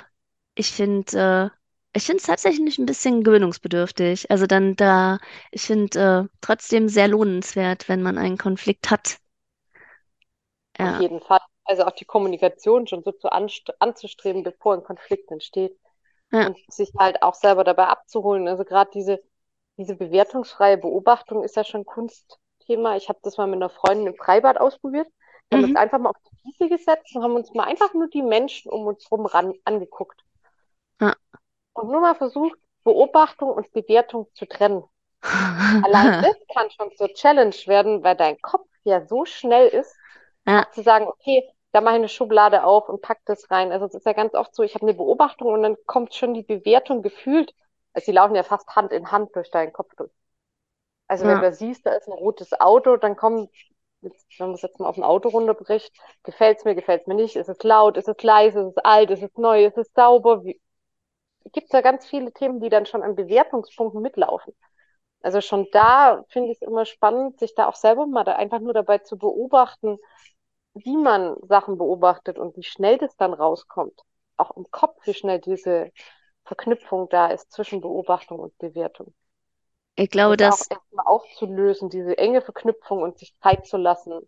ich 0.55 0.71
finde, 0.73 1.51
äh, 1.53 1.97
ich 1.97 2.05
finde 2.05 2.19
es 2.19 2.27
tatsächlich 2.27 2.79
ein 2.79 2.85
bisschen 2.87 3.23
gewöhnungsbedürftig. 3.23 4.31
Also 4.31 4.47
dann 4.47 4.75
da, 4.77 5.19
ich 5.51 5.63
finde 5.63 6.29
äh, 6.31 6.37
trotzdem 6.41 6.89
sehr 6.89 7.07
lohnenswert, 7.09 7.89
wenn 7.89 8.03
man 8.03 8.17
einen 8.17 8.37
Konflikt 8.39 8.91
hat. 8.91 9.19
auf 10.79 10.89
Ja, 10.89 10.99
jeden 10.99 11.21
Fall. 11.21 11.39
Also 11.65 11.83
auch 11.85 11.91
die 11.91 12.05
Kommunikation 12.05 12.87
schon 12.87 13.03
so 13.03 13.11
zu 13.11 13.29
anzustreben, 13.31 14.43
bevor 14.43 14.73
ein 14.73 14.83
Konflikt 14.83 15.31
entsteht 15.31 15.77
ja, 16.31 16.49
und 16.49 16.57
sich 16.71 16.91
halt 16.97 17.21
auch 17.23 17.35
selber 17.35 17.63
dabei 17.63 17.85
abzuholen. 17.87 18.47
Also 18.47 18.63
gerade 18.65 18.91
diese, 18.93 19.21
diese 19.77 19.95
bewertungsfreie 19.95 20.77
Beobachtung 20.77 21.43
ist 21.43 21.55
ja 21.55 21.63
schon 21.63 21.85
Kunstthema. 22.69 22.95
Ich 22.95 23.09
habe 23.09 23.19
das 23.23 23.37
mal 23.37 23.47
mit 23.47 23.57
einer 23.57 23.69
Freundin 23.69 24.07
im 24.07 24.15
Freibad 24.15 24.59
ausprobiert. 24.59 25.07
Wir 25.49 25.57
haben 25.57 25.63
uns 25.63 25.73
mhm, 25.73 25.75
einfach 25.75 25.99
mal 25.99 26.09
auf 26.09 26.17
die 26.31 26.37
Wiese 26.43 26.69
gesetzt 26.69 27.15
und 27.15 27.23
haben 27.23 27.35
uns 27.35 27.53
mal 27.53 27.63
einfach 27.65 27.93
nur 27.93 28.07
die 28.09 28.21
Menschen 28.21 28.71
um 28.71 28.85
uns 28.87 29.05
herum 29.09 29.25
ran 29.25 29.53
angeguckt. 29.65 30.23
ja. 31.01 31.15
Und 31.73 31.89
nur 31.89 32.01
mal 32.01 32.13
versucht, 32.15 32.57
Beobachtung 32.83 33.49
und 33.49 33.71
Bewertung 33.71 34.27
zu 34.35 34.45
trennen. 34.45 34.83
Allein 35.81 36.15
das 36.21 36.35
kann 36.53 36.69
schon 36.71 36.95
zur 36.95 37.09
Challenge 37.13 37.55
werden, 37.65 38.03
weil 38.03 38.15
dein 38.15 38.41
Kopf 38.41 38.67
ja 38.83 39.05
so 39.05 39.25
schnell 39.25 39.67
ist, 39.67 39.99
Ja, 40.45 40.67
zu 40.71 40.83
sagen, 40.83 41.07
okay, 41.07 41.43
da 41.71 41.81
mache 41.81 41.95
ich 41.95 41.99
eine 41.99 42.09
Schublade 42.09 42.63
auf 42.63 42.89
und 42.89 43.01
pack 43.01 43.19
das 43.25 43.49
rein. 43.51 43.71
Also 43.71 43.85
es 43.85 43.95
ist 43.95 44.05
ja 44.05 44.13
ganz 44.13 44.33
oft 44.35 44.55
so, 44.55 44.63
ich 44.63 44.75
habe 44.75 44.85
eine 44.87 44.95
Beobachtung 44.95 45.49
und 45.53 45.63
dann 45.63 45.77
kommt 45.85 46.15
schon 46.15 46.33
die 46.33 46.43
Bewertung 46.43 47.01
gefühlt. 47.03 47.53
Also 47.93 48.07
die 48.11 48.15
laufen 48.15 48.35
ja 48.35 48.43
fast 48.43 48.67
Hand 48.75 48.91
in 48.93 49.11
Hand 49.11 49.35
durch 49.35 49.51
deinen 49.51 49.73
Kopf 49.73 49.93
durch. 49.97 50.11
Also 51.09 51.25
wenn 51.25 51.41
ja. 51.41 51.49
du 51.49 51.53
siehst, 51.53 51.85
da 51.85 51.91
ist 51.93 52.07
ein 52.07 52.13
rotes 52.13 52.53
Auto, 52.61 52.95
dann 52.95 53.15
kommt, 53.15 53.49
jetzt, 54.01 54.27
wenn 54.37 54.47
man 54.47 54.55
es 54.55 54.61
jetzt 54.61 54.79
mal 54.79 54.87
auf 54.87 54.95
ein 54.95 55.03
Auto 55.03 55.29
runterbricht, 55.29 55.91
gefällt 56.23 56.59
es 56.59 56.65
mir, 56.65 56.75
gefällt 56.75 57.01
es 57.01 57.07
mir 57.07 57.15
nicht, 57.15 57.35
ist 57.35 57.49
es 57.49 57.63
laut, 57.63 57.97
ist 57.97 58.07
es 58.07 58.21
leise, 58.21 58.61
ist 58.61 58.77
es 58.77 58.83
alt, 58.85 59.09
ist 59.09 59.23
es 59.23 59.35
neu, 59.35 59.65
ist 59.65 59.77
es 59.77 59.91
sauber? 59.95 60.43
Wie, 60.45 60.61
gibt 61.51 61.73
ja 61.73 61.81
ganz 61.81 62.05
viele 62.05 62.31
Themen, 62.31 62.59
die 62.59 62.69
dann 62.69 62.85
schon 62.85 63.01
an 63.01 63.15
Bewertungspunkten 63.15 64.01
mitlaufen. 64.01 64.53
Also 65.21 65.41
schon 65.41 65.67
da 65.71 66.23
finde 66.29 66.51
ich 66.51 66.61
es 66.61 66.67
immer 66.67 66.85
spannend, 66.85 67.39
sich 67.39 67.55
da 67.55 67.67
auch 67.67 67.75
selber 67.75 68.05
mal 68.05 68.23
da 68.23 68.35
einfach 68.35 68.59
nur 68.59 68.73
dabei 68.73 68.99
zu 68.99 69.17
beobachten, 69.17 69.97
wie 70.75 70.95
man 70.95 71.35
Sachen 71.47 71.77
beobachtet 71.79 72.37
und 72.37 72.55
wie 72.55 72.63
schnell 72.63 72.99
das 72.99 73.15
dann 73.17 73.33
rauskommt. 73.33 73.99
Auch 74.37 74.55
im 74.55 74.69
Kopf, 74.71 75.05
wie 75.07 75.15
schnell 75.15 75.39
diese 75.39 75.91
Verknüpfung 76.45 77.09
da 77.09 77.27
ist 77.29 77.51
zwischen 77.51 77.81
Beobachtung 77.81 78.39
und 78.39 78.57
Bewertung. 78.59 79.13
Ich 79.99 80.09
glaube, 80.09 80.37
Das 80.37 80.47
auch 80.49 80.65
erstmal 80.69 81.05
aufzulösen, 81.07 81.89
diese 81.89 82.17
enge 82.17 82.41
Verknüpfung 82.41 83.01
und 83.03 83.17
sich 83.19 83.35
Zeit 83.41 83.65
zu 83.67 83.77
lassen. 83.77 84.27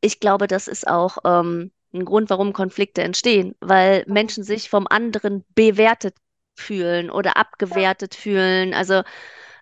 ich 0.00 0.20
glaube, 0.20 0.46
das 0.46 0.68
ist 0.68 0.86
auch 0.86 1.18
ähm, 1.24 1.72
ein 1.92 2.04
Grund, 2.04 2.30
warum 2.30 2.52
Konflikte 2.52 3.02
entstehen, 3.02 3.54
weil. 3.60 4.04
Menschen 4.06 4.44
sich 4.44 4.70
vom 4.70 4.86
anderen 4.88 5.44
bewertet 5.54 6.16
fühlen 6.56 7.10
oder 7.10 7.36
Ja, 7.70 7.84
abgewertet 7.86 8.14
fühlen. 8.14 8.74
Also 8.74 9.02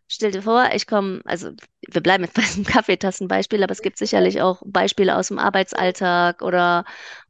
stell 0.08 0.32
dir 0.32 0.42
vor, 0.42 0.70
ich 0.74 0.86
komme, 0.86 1.20
also 1.24 1.50
wir 1.88 2.02
bleiben 2.02 2.24
jetzt 2.24 2.34
bei 2.36 2.42
diesem 2.42 2.64
Kaffeetassenbeispiel, 2.64 3.62
aber 3.62 3.72
es 3.72 3.82
gibt 3.82 3.98
sicherlich 3.98 4.42
auch 4.42 4.62
Beispiele 4.66 5.16
aus 5.16 5.28
dem 5.28 5.38
Arbeitsalltag 5.38 6.42
oder 6.42 6.84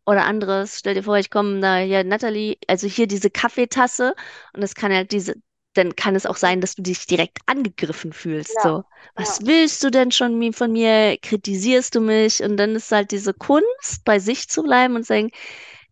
oder 0.07 0.25
anderes. 0.25 0.79
Stell 0.79 0.95
dir 0.95 1.03
vor, 1.03 1.17
ich 1.19 1.31
komme 1.31 1.61
da 1.61 1.79
hier, 1.79 2.05
Natalie, 2.05 2.57
also 2.69 2.87
hier 2.89 3.07
diese 3.09 3.31
Kaffeetasse 3.31 4.15
und 4.55 4.63
es 4.63 4.75
kann 4.75 4.93
halt 4.93 5.13
diese 5.13 5.35
dann 5.77 5.97
kann 5.97 6.15
es 6.17 6.27
auch 6.27 6.37
sein, 6.37 6.61
dass 6.61 6.75
du 6.75 6.83
dich 6.83 7.07
direkt 7.07 7.39
angegriffen 7.47 8.13
fühlst. 8.13 8.61
ja, 8.61 8.63
So, 8.63 8.85
ja, 9.17 9.17
was 9.17 9.45
willst 9.47 9.83
du 9.85 9.91
denn 9.91 10.11
schon 10.13 10.53
von 10.53 10.73
mir? 10.73 11.19
Kritisierst 11.23 11.95
du 11.95 12.01
mich? 12.01 12.43
Und 12.43 12.57
dann 12.57 12.75
ist 12.77 12.93
halt 12.93 13.11
diese 13.13 13.35
Kunst, 13.35 14.05
bei 14.05 14.19
sich 14.19 14.49
zu 14.49 14.63
bleiben 14.63 14.97
und 14.97 15.07
sagen, 15.07 15.31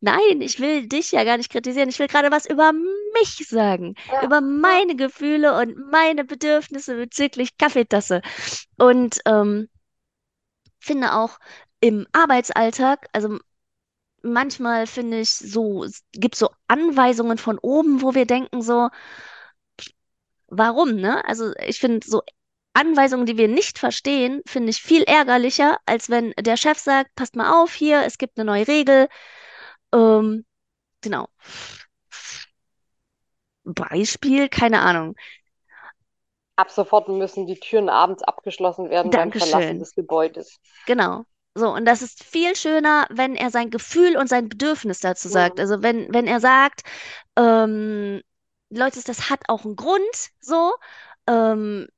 nein, 0.01 0.41
ich 0.41 0.61
will 0.61 0.87
dich 0.89 1.13
ja 1.13 1.25
gar 1.25 1.37
nicht 1.39 1.51
kritisieren. 1.51 1.89
Ich 1.89 1.99
will 1.99 2.09
gerade 2.09 2.31
was 2.31 2.47
über 2.47 2.73
mich 2.73 3.49
sagen, 3.49 3.95
ja, 4.07 4.15
über 4.21 4.41
ja, 4.41 4.41
meine 4.41 4.97
Gefühle 4.97 5.57
und 5.59 5.91
meine 5.91 6.25
Bedürfnisse 6.25 6.97
bezüglich 6.97 7.57
Kaffeetasse. 7.59 8.23
Und 8.79 9.21
ähm, 9.27 9.69
finde 10.79 11.13
auch 11.15 11.39
im 11.81 12.07
Arbeitsalltag, 12.13 13.07
also 13.13 13.39
manchmal 14.23 14.87
finde 14.87 15.21
ich 15.21 15.31
so, 15.31 15.85
es 15.85 16.05
gibt 16.13 16.37
so 16.37 16.51
Anweisungen 16.69 17.39
von 17.39 17.59
oben, 17.59 18.03
wo 18.03 18.15
wir 18.15 18.27
denken 18.27 18.63
so, 18.63 18.91
warum, 20.49 20.97
ne? 20.97 21.25
Also 21.27 21.53
ich 21.67 21.79
finde 21.79 22.07
so 22.07 22.23
Anweisungen, 22.75 23.27
die 23.27 23.39
wir 23.39 23.49
nicht 23.49 23.79
verstehen, 23.79 24.43
finde 24.47 24.71
ich 24.71 24.83
viel 24.83 25.05
ärgerlicher, 25.05 25.79
als 25.87 26.11
wenn 26.11 26.33
der 26.39 26.57
Chef 26.57 26.79
sagt, 26.79 27.15
passt 27.15 27.37
mal 27.37 27.63
auf 27.63 27.73
hier, 27.73 28.03
es 28.05 28.19
gibt 28.19 28.37
eine 28.37 28.45
neue 28.45 28.67
Regel. 28.67 29.09
Ähm, 29.93 30.45
genau. 31.01 31.29
Beispiel, 33.63 34.49
keine 34.49 34.81
Ahnung. 34.81 35.15
Ab 36.57 36.71
sofort 36.71 37.09
müssen 37.09 37.47
die 37.47 37.59
Türen 37.59 37.89
abends 37.89 38.23
abgeschlossen 38.23 38.91
werden 38.91 39.11
beim 39.11 39.33
Verlassen 39.33 39.51
Dankeschön. 39.51 39.79
des 39.79 39.95
Gebäudes. 39.95 40.59
Genau. 40.87 41.25
So, 41.55 41.73
und 41.73 41.85
das 41.85 42.03
ist 42.03 42.25
viel 42.25 42.57
schöner, 42.57 43.07
wenn 43.11 43.37
er 43.37 43.51
sein 43.51 43.71
Gefühl 43.71 44.17
und 44.17 44.29
sein 44.29 44.49
Bedürfnis 44.49 44.99
dazu 44.99 45.29
sagt. 45.29 45.57
Mhm. 45.57 45.61
Also 45.61 45.83
wenn, 45.83 46.13
wenn 46.13 46.27
er 46.27 46.41
sagt, 46.41 46.83
ähm, 47.37 48.21
Leute, 48.79 49.03
das 49.05 49.31
hat 49.31 49.41
auch 49.49 49.65
einen 49.65 49.77
Grund, 49.77 50.31
so, 50.41 50.75
ähm, 51.27 51.89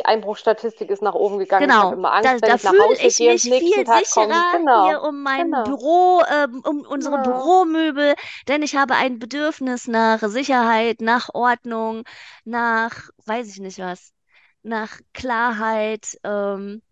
Die 0.00 0.04
Einbruchsstatistik 0.04 0.90
ist 0.90 1.00
nach 1.00 1.14
oben 1.14 1.38
gegangen. 1.38 1.68
Ich 1.68 1.80
habe 1.80 1.94
Genau, 1.94 1.94
immer 1.94 2.12
da, 2.22 2.34
Angst, 2.34 2.42
wenn 2.42 2.52
da 2.52 2.56
ich 2.56 2.64
nach 2.64 2.78
fühle 2.78 2.78
Hause 2.78 3.12
ich 3.12 3.14
gehe 3.14 3.38
mich 3.38 3.52
viel 3.56 3.84
Tag 3.84 4.06
sicherer 4.06 4.58
hier 4.72 5.02
Genau, 5.02 5.02
um 5.02 5.22
mein 5.22 5.62
genau, 5.62 5.62
Büro, 5.62 6.22
ähm, 6.30 6.62
um 6.64 6.80
unsere 6.86 7.18
genau. 7.18 7.18
Büromöbel, 7.18 8.14
denn 8.48 8.62
ich 8.62 8.76
habe 8.76 8.94
ein 8.94 9.18
Bedürfnis 9.18 9.86
nach 9.88 10.20
Sicherheit, 10.22 11.00
nach 11.02 11.28
Ordnung, 11.34 12.04
nach, 12.44 13.10
weiß 13.26 13.48
ich 13.48 13.60
nicht 13.60 13.78
was, 13.78 14.14
nach 14.62 14.98
Klarheit. 15.12 16.18
Ähm, 16.24 16.82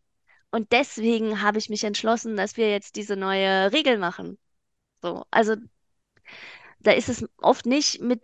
und 0.53 0.73
deswegen 0.73 1.43
habe 1.43 1.59
ich 1.59 1.71
mich 1.71 1.85
entschlossen, 1.85 2.37
dass 2.37 2.57
wir 2.59 2.71
jetzt 2.71 2.97
diese 2.97 3.17
neue 3.17 3.73
Regel 3.73 3.99
machen. 3.99 4.39
So, 5.03 5.25
also 5.31 5.57
da 6.81 6.93
ist 6.93 7.09
es 7.09 7.25
oft 7.43 7.67
nicht 7.67 8.01
mit, 8.01 8.23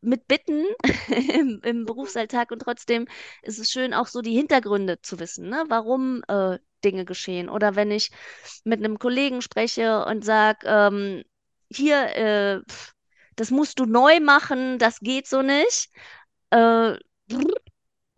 mit, 0.00 0.26
Bitten 0.28 0.64
im, 1.34 1.60
im. 1.62 1.84
Berufsalltag 1.86 2.50
und 2.50 2.60
trotzdem 2.60 3.06
ist 3.42 3.58
es 3.58 3.70
schön, 3.70 3.94
auch 3.94 4.06
so 4.06 4.22
die 4.22 4.34
Hintergründe 4.34 5.00
zu 5.02 5.18
wissen, 5.18 5.48
ne? 5.48 5.64
Warum 5.68 6.22
äh, 6.28 6.58
Dinge 6.84 7.04
geschehen. 7.04 7.48
Oder 7.48 7.74
wenn 7.76 7.90
ich 7.90 8.10
mit 8.64 8.80
einem 8.80 8.98
Kollegen 8.98 9.42
spreche 9.42 10.04
und 10.06 10.24
sage, 10.24 10.58
ähm, 10.66 11.24
hier, 11.72 11.96
äh, 12.16 12.60
das 13.36 13.50
musst 13.50 13.78
du 13.78 13.86
neu 13.86 14.20
machen, 14.20 14.78
das 14.78 15.00
geht 15.00 15.26
so 15.26 15.42
nicht. 15.42 15.90
Äh, 16.50 16.94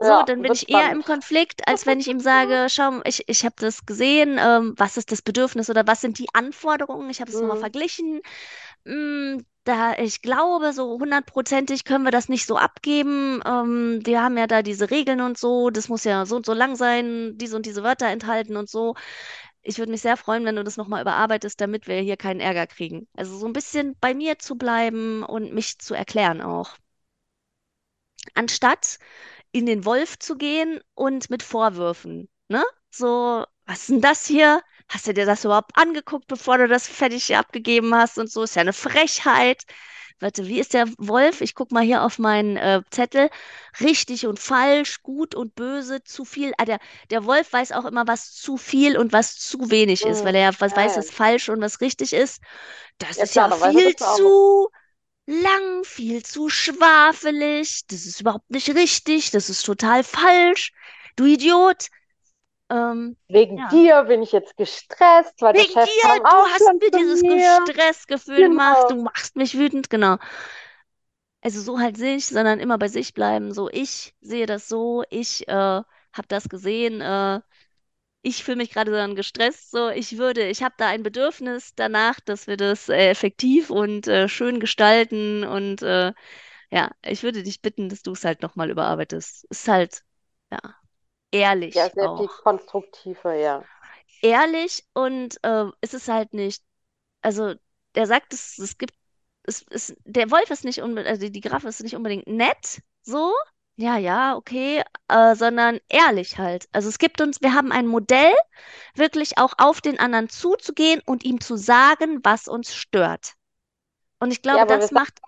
so, 0.00 0.22
Ja, 0.22 0.22
dann 0.22 0.42
bin 0.42 0.54
ich 0.54 0.68
eher 0.68 0.92
im 0.92 1.02
spannend. 1.02 1.04
Konflikt, 1.04 1.66
als 1.66 1.84
wenn 1.86 1.98
ich 2.00 2.06
ihm 2.06 2.20
sage, 2.20 2.66
schau, 2.70 3.00
ich, 3.04 3.24
ich 3.28 3.44
habe 3.44 3.56
das 3.58 3.84
gesehen, 3.84 4.38
ähm, 4.40 4.74
was 4.76 4.96
ist 4.96 5.10
das 5.10 5.22
Bedürfnis 5.22 5.70
oder 5.70 5.86
was 5.88 6.00
sind 6.00 6.18
die 6.18 6.28
Anforderungen? 6.34 7.10
Ich 7.10 7.20
habe 7.20 7.30
es 7.30 7.40
nochmal 7.40 7.56
Mhm. 7.56 7.58
verglichen. 7.58 8.20
Mm, 8.84 9.38
da, 9.68 9.96
ich 9.98 10.22
glaube, 10.22 10.72
so 10.72 10.98
hundertprozentig 10.98 11.85
können 11.85 12.04
wir 12.04 12.11
das 12.11 12.28
nicht 12.28 12.46
so 12.46 12.57
abgeben. 12.57 13.40
Ähm, 13.46 14.00
wir 14.04 14.22
haben 14.22 14.37
ja 14.38 14.46
da 14.46 14.62
diese 14.62 14.90
Regeln 14.90 15.20
und 15.20 15.38
so, 15.38 15.70
das 15.70 15.88
muss 15.88 16.04
ja 16.04 16.26
so 16.26 16.37
und 16.37 16.46
so 16.46 16.52
lang 16.54 16.76
sein, 16.76 17.37
diese 17.38 17.57
und 17.57 17.66
diese 17.66 17.83
Wörter 17.85 18.07
enthalten 18.09 18.57
und 18.57 18.68
so. 18.70 18.94
Ich 19.62 19.78
würde 19.78 19.92
mich 19.92 20.02
sehr 20.02 20.16
freuen, 20.16 20.44
wenn 20.44 20.57
du 20.57 20.64
das 20.64 20.76
nochmal 20.78 21.02
überarbeitest, 21.02 21.61
damit 21.61 21.88
wir 21.88 22.00
hier 22.00 22.16
keinen 22.16 22.40
Ärger 22.40 22.66
kriegen. 22.66 23.09
Also 23.16 23.37
so 23.38 23.46
ein 23.46 23.52
bisschen 23.52 23.96
bei 24.00 24.14
mir 24.14 24.38
zu 24.38 24.57
bleiben 24.57 25.22
und 25.24 25.52
mich 25.54 25.78
zu 25.78 25.94
erklären 25.94 26.40
auch 26.42 26.76
anstatt 28.35 28.98
in 29.52 29.66
den 29.66 29.85
Wolf 29.85 30.18
zu 30.18 30.37
gehen 30.37 30.81
und 30.94 31.31
mit 31.31 31.42
Vorwürfen, 31.42 32.28
ne? 32.48 32.64
So, 32.90 33.44
was 33.66 33.81
ist 33.81 33.90
denn 33.90 34.00
das 34.00 34.26
hier? 34.26 34.62
Hast 34.88 35.07
du 35.07 35.14
dir 35.14 35.27
das 35.27 35.44
überhaupt 35.44 35.77
angeguckt, 35.77 36.27
bevor 36.29 36.59
du 36.59 36.66
das 36.68 36.88
fertig 36.88 37.37
abgegeben 37.37 37.94
hast 37.94 38.18
und 38.18 38.31
so? 38.31 38.42
Ist 38.42 38.57
ja 38.57 38.62
eine 38.62 38.72
Frechheit. 38.72 39.64
Warte, 40.20 40.46
wie 40.48 40.59
ist 40.59 40.74
der 40.74 40.88
Wolf? 40.98 41.40
Ich 41.42 41.55
guck 41.55 41.70
mal 41.72 41.85
hier 41.85 42.03
auf 42.03 42.18
meinen 42.18 42.57
äh, 42.57 42.83
Zettel. 42.90 43.31
Richtig 43.81 44.27
und 44.27 44.38
falsch, 44.40 45.03
gut 45.03 45.35
und 45.35 45.55
böse, 45.55 46.03
zu 46.05 46.24
viel. 46.24 46.53
Ah, 46.59 46.64
der, 46.64 46.81
der 47.11 47.24
Wolf 47.24 47.53
weiß 47.53 47.72
auch 47.72 47.85
immer, 47.85 48.07
was 48.09 48.33
zu 48.35 48.57
viel 48.57 48.96
und 48.98 49.12
was 49.12 49.37
zu 49.38 49.70
wenig 49.70 50.07
ist, 50.07 50.24
weil 50.24 50.35
Mhm. 50.35 50.37
er 50.37 50.51
ja 50.53 50.61
was 50.61 50.74
weiß, 50.74 50.96
was 50.96 51.11
falsch 51.11 51.48
und 51.51 51.61
was 51.61 51.81
richtig 51.81 52.12
ist. 52.12 52.42
Das 52.98 53.20
Ja, 53.20 53.27
ist 53.27 53.35
klar, 53.35 53.51
ja 53.51 53.51
er 53.51 53.55
viel 53.55 53.96
zu 53.96 54.68
lang, 55.27 55.85
viel 55.85 56.24
zu 56.24 56.48
schwafelig, 56.51 57.87
das 57.88 58.07
ist 58.07 58.20
überhaupt 58.20 58.51
nicht 58.51 58.70
richtig, 58.74 59.31
das 59.33 59.51
ist 59.51 59.64
total 59.64 60.05
falsch, 60.05 60.72
du 61.16 61.27
Idiot. 61.27 61.88
Ähm, 62.70 63.16
Wegen 63.28 63.66
ja. 63.66 63.68
dir 63.68 64.04
bin 64.04 64.22
ich 64.22 64.33
jetzt 64.33 64.57
gestresst, 64.59 65.40
weil 65.40 65.54
der 65.54 65.64
Wegen 65.64 65.72
Chef 65.72 65.90
dir, 65.90 66.20
du 66.28 66.46
hast 66.46 66.72
mir 66.81 66.90
dieses 66.90 67.24
mir. 67.26 67.59
Stressgefühl 67.59 68.48
gemacht, 68.48 68.85
Genau. 68.85 68.90
du 68.90 68.96
machst 68.96 69.37
mich 69.37 69.59
wütend, 69.59 69.90
genau. 69.90 70.18
Also 71.40 71.61
so 71.61 71.78
halt 71.78 71.98
nicht, 71.98 72.26
sondern 72.26 72.61
immer 72.61 72.78
bei 72.78 72.88
sich 72.88 73.14
bleiben, 73.14 73.52
so 73.52 73.68
ich 73.70 74.14
sehe 74.20 74.46
das 74.46 74.68
so, 74.68 75.04
ich 75.11 75.46
äh, 75.48 75.52
habe 75.52 75.85
das 76.28 76.48
gesehen, 76.48 77.00
äh, 77.00 77.40
ich 78.22 78.44
fühle 78.44 78.59
mich 78.59 78.70
gerade 78.72 78.92
dann 78.92 79.16
gestresst, 79.16 79.70
so 79.72 79.90
ich 79.90 80.18
würde, 80.18 80.48
ich 80.48 80.62
habe 80.62 80.74
da 80.78 80.88
ein 80.88 81.02
Bedürfnis 81.04 81.74
danach, 81.76 82.20
dass 82.20 82.46
wir 82.48 82.57
das 82.59 82.88
äh, 82.90 83.11
effektiv 83.11 83.70
und 83.70 84.09
äh, 84.09 84.28
schön 84.28 84.61
gestalten 84.61 85.44
und 85.44 85.83
äh, 85.83 86.12
ja, 86.70 86.92
ich 87.04 87.22
würde 87.24 87.42
dich 87.44 87.62
bitten, 87.62 87.88
dass 87.90 88.02
du 88.02 88.12
es 88.12 88.24
halt 88.24 88.42
nochmal 88.42 88.70
überarbeitest. 88.70 89.46
Ist 89.50 89.68
halt, 89.68 90.04
ja, 90.52 90.61
Ja, 91.72 91.88
ehrlich 91.88 91.94
sehr 91.94 92.10
viel 92.10 92.28
auch. 92.28 92.44
konstruktiver, 92.44 93.32
ja. 93.34 93.66
Ehrlich 94.20 94.84
und 94.94 95.38
äh, 95.44 95.66
es 95.80 95.94
ist 95.94 96.08
halt 96.08 96.32
nicht, 96.34 96.64
also 97.22 97.54
der 97.94 98.06
sagt, 98.06 98.32
es, 98.34 98.58
es 98.58 98.78
gibt, 98.78 98.94
es, 99.44 99.64
es, 99.70 99.96
der 100.04 100.30
Wolf 100.30 100.50
ist 100.50 100.64
nicht 100.64 100.82
unbedingt, 100.82 101.08
also 101.10 101.28
die, 101.28 101.40
Giraffe 101.40 101.68
ist 101.68 101.82
nicht 101.82 101.96
unbedingt 101.96 102.26
nett, 102.28 102.82
so, 103.02 103.32
ja, 103.76 103.96
ja, 103.98 104.36
okay, 104.36 104.82
äh, 105.08 105.34
sondern 105.36 105.78
ehrlich 105.88 106.38
halt. 106.38 106.68
Also 106.72 106.88
es 106.88 106.98
gibt 106.98 107.20
uns, 107.20 107.40
wir 107.42 107.54
haben 107.54 107.72
ein 107.72 107.86
Modell, 107.86 108.34
wirklich 108.94 109.38
auch 109.38 109.54
auf 109.58 109.80
den 109.80 109.98
anderen 110.00 110.28
zuzugehen 110.30 111.00
und 111.06 111.24
ihm 111.24 111.40
zu 111.40 111.56
sagen, 111.56 112.20
was 112.24 112.48
uns 112.48 112.74
stört. 112.74 113.34
Und 114.20 114.32
ich 114.32 114.42
Ja, 114.50 114.64
glaube, 114.64 114.68
wir 114.68 114.78
das 114.78 114.90
macht, 114.92 115.20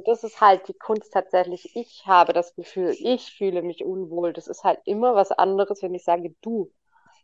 und 0.00 0.08
das 0.08 0.24
ist 0.24 0.40
halt 0.40 0.66
die 0.66 0.72
Kunst 0.72 1.12
tatsächlich. 1.12 1.76
Ich 1.76 2.06
habe 2.06 2.32
das 2.32 2.54
Gefühl, 2.54 2.96
ich 2.98 3.34
fühle 3.36 3.60
mich 3.60 3.84
unwohl. 3.84 4.32
Das 4.32 4.48
ist 4.48 4.64
halt 4.64 4.80
immer 4.86 5.14
was 5.14 5.30
anderes, 5.30 5.82
wenn 5.82 5.92
ich 5.92 6.04
sage, 6.04 6.34
du, 6.40 6.72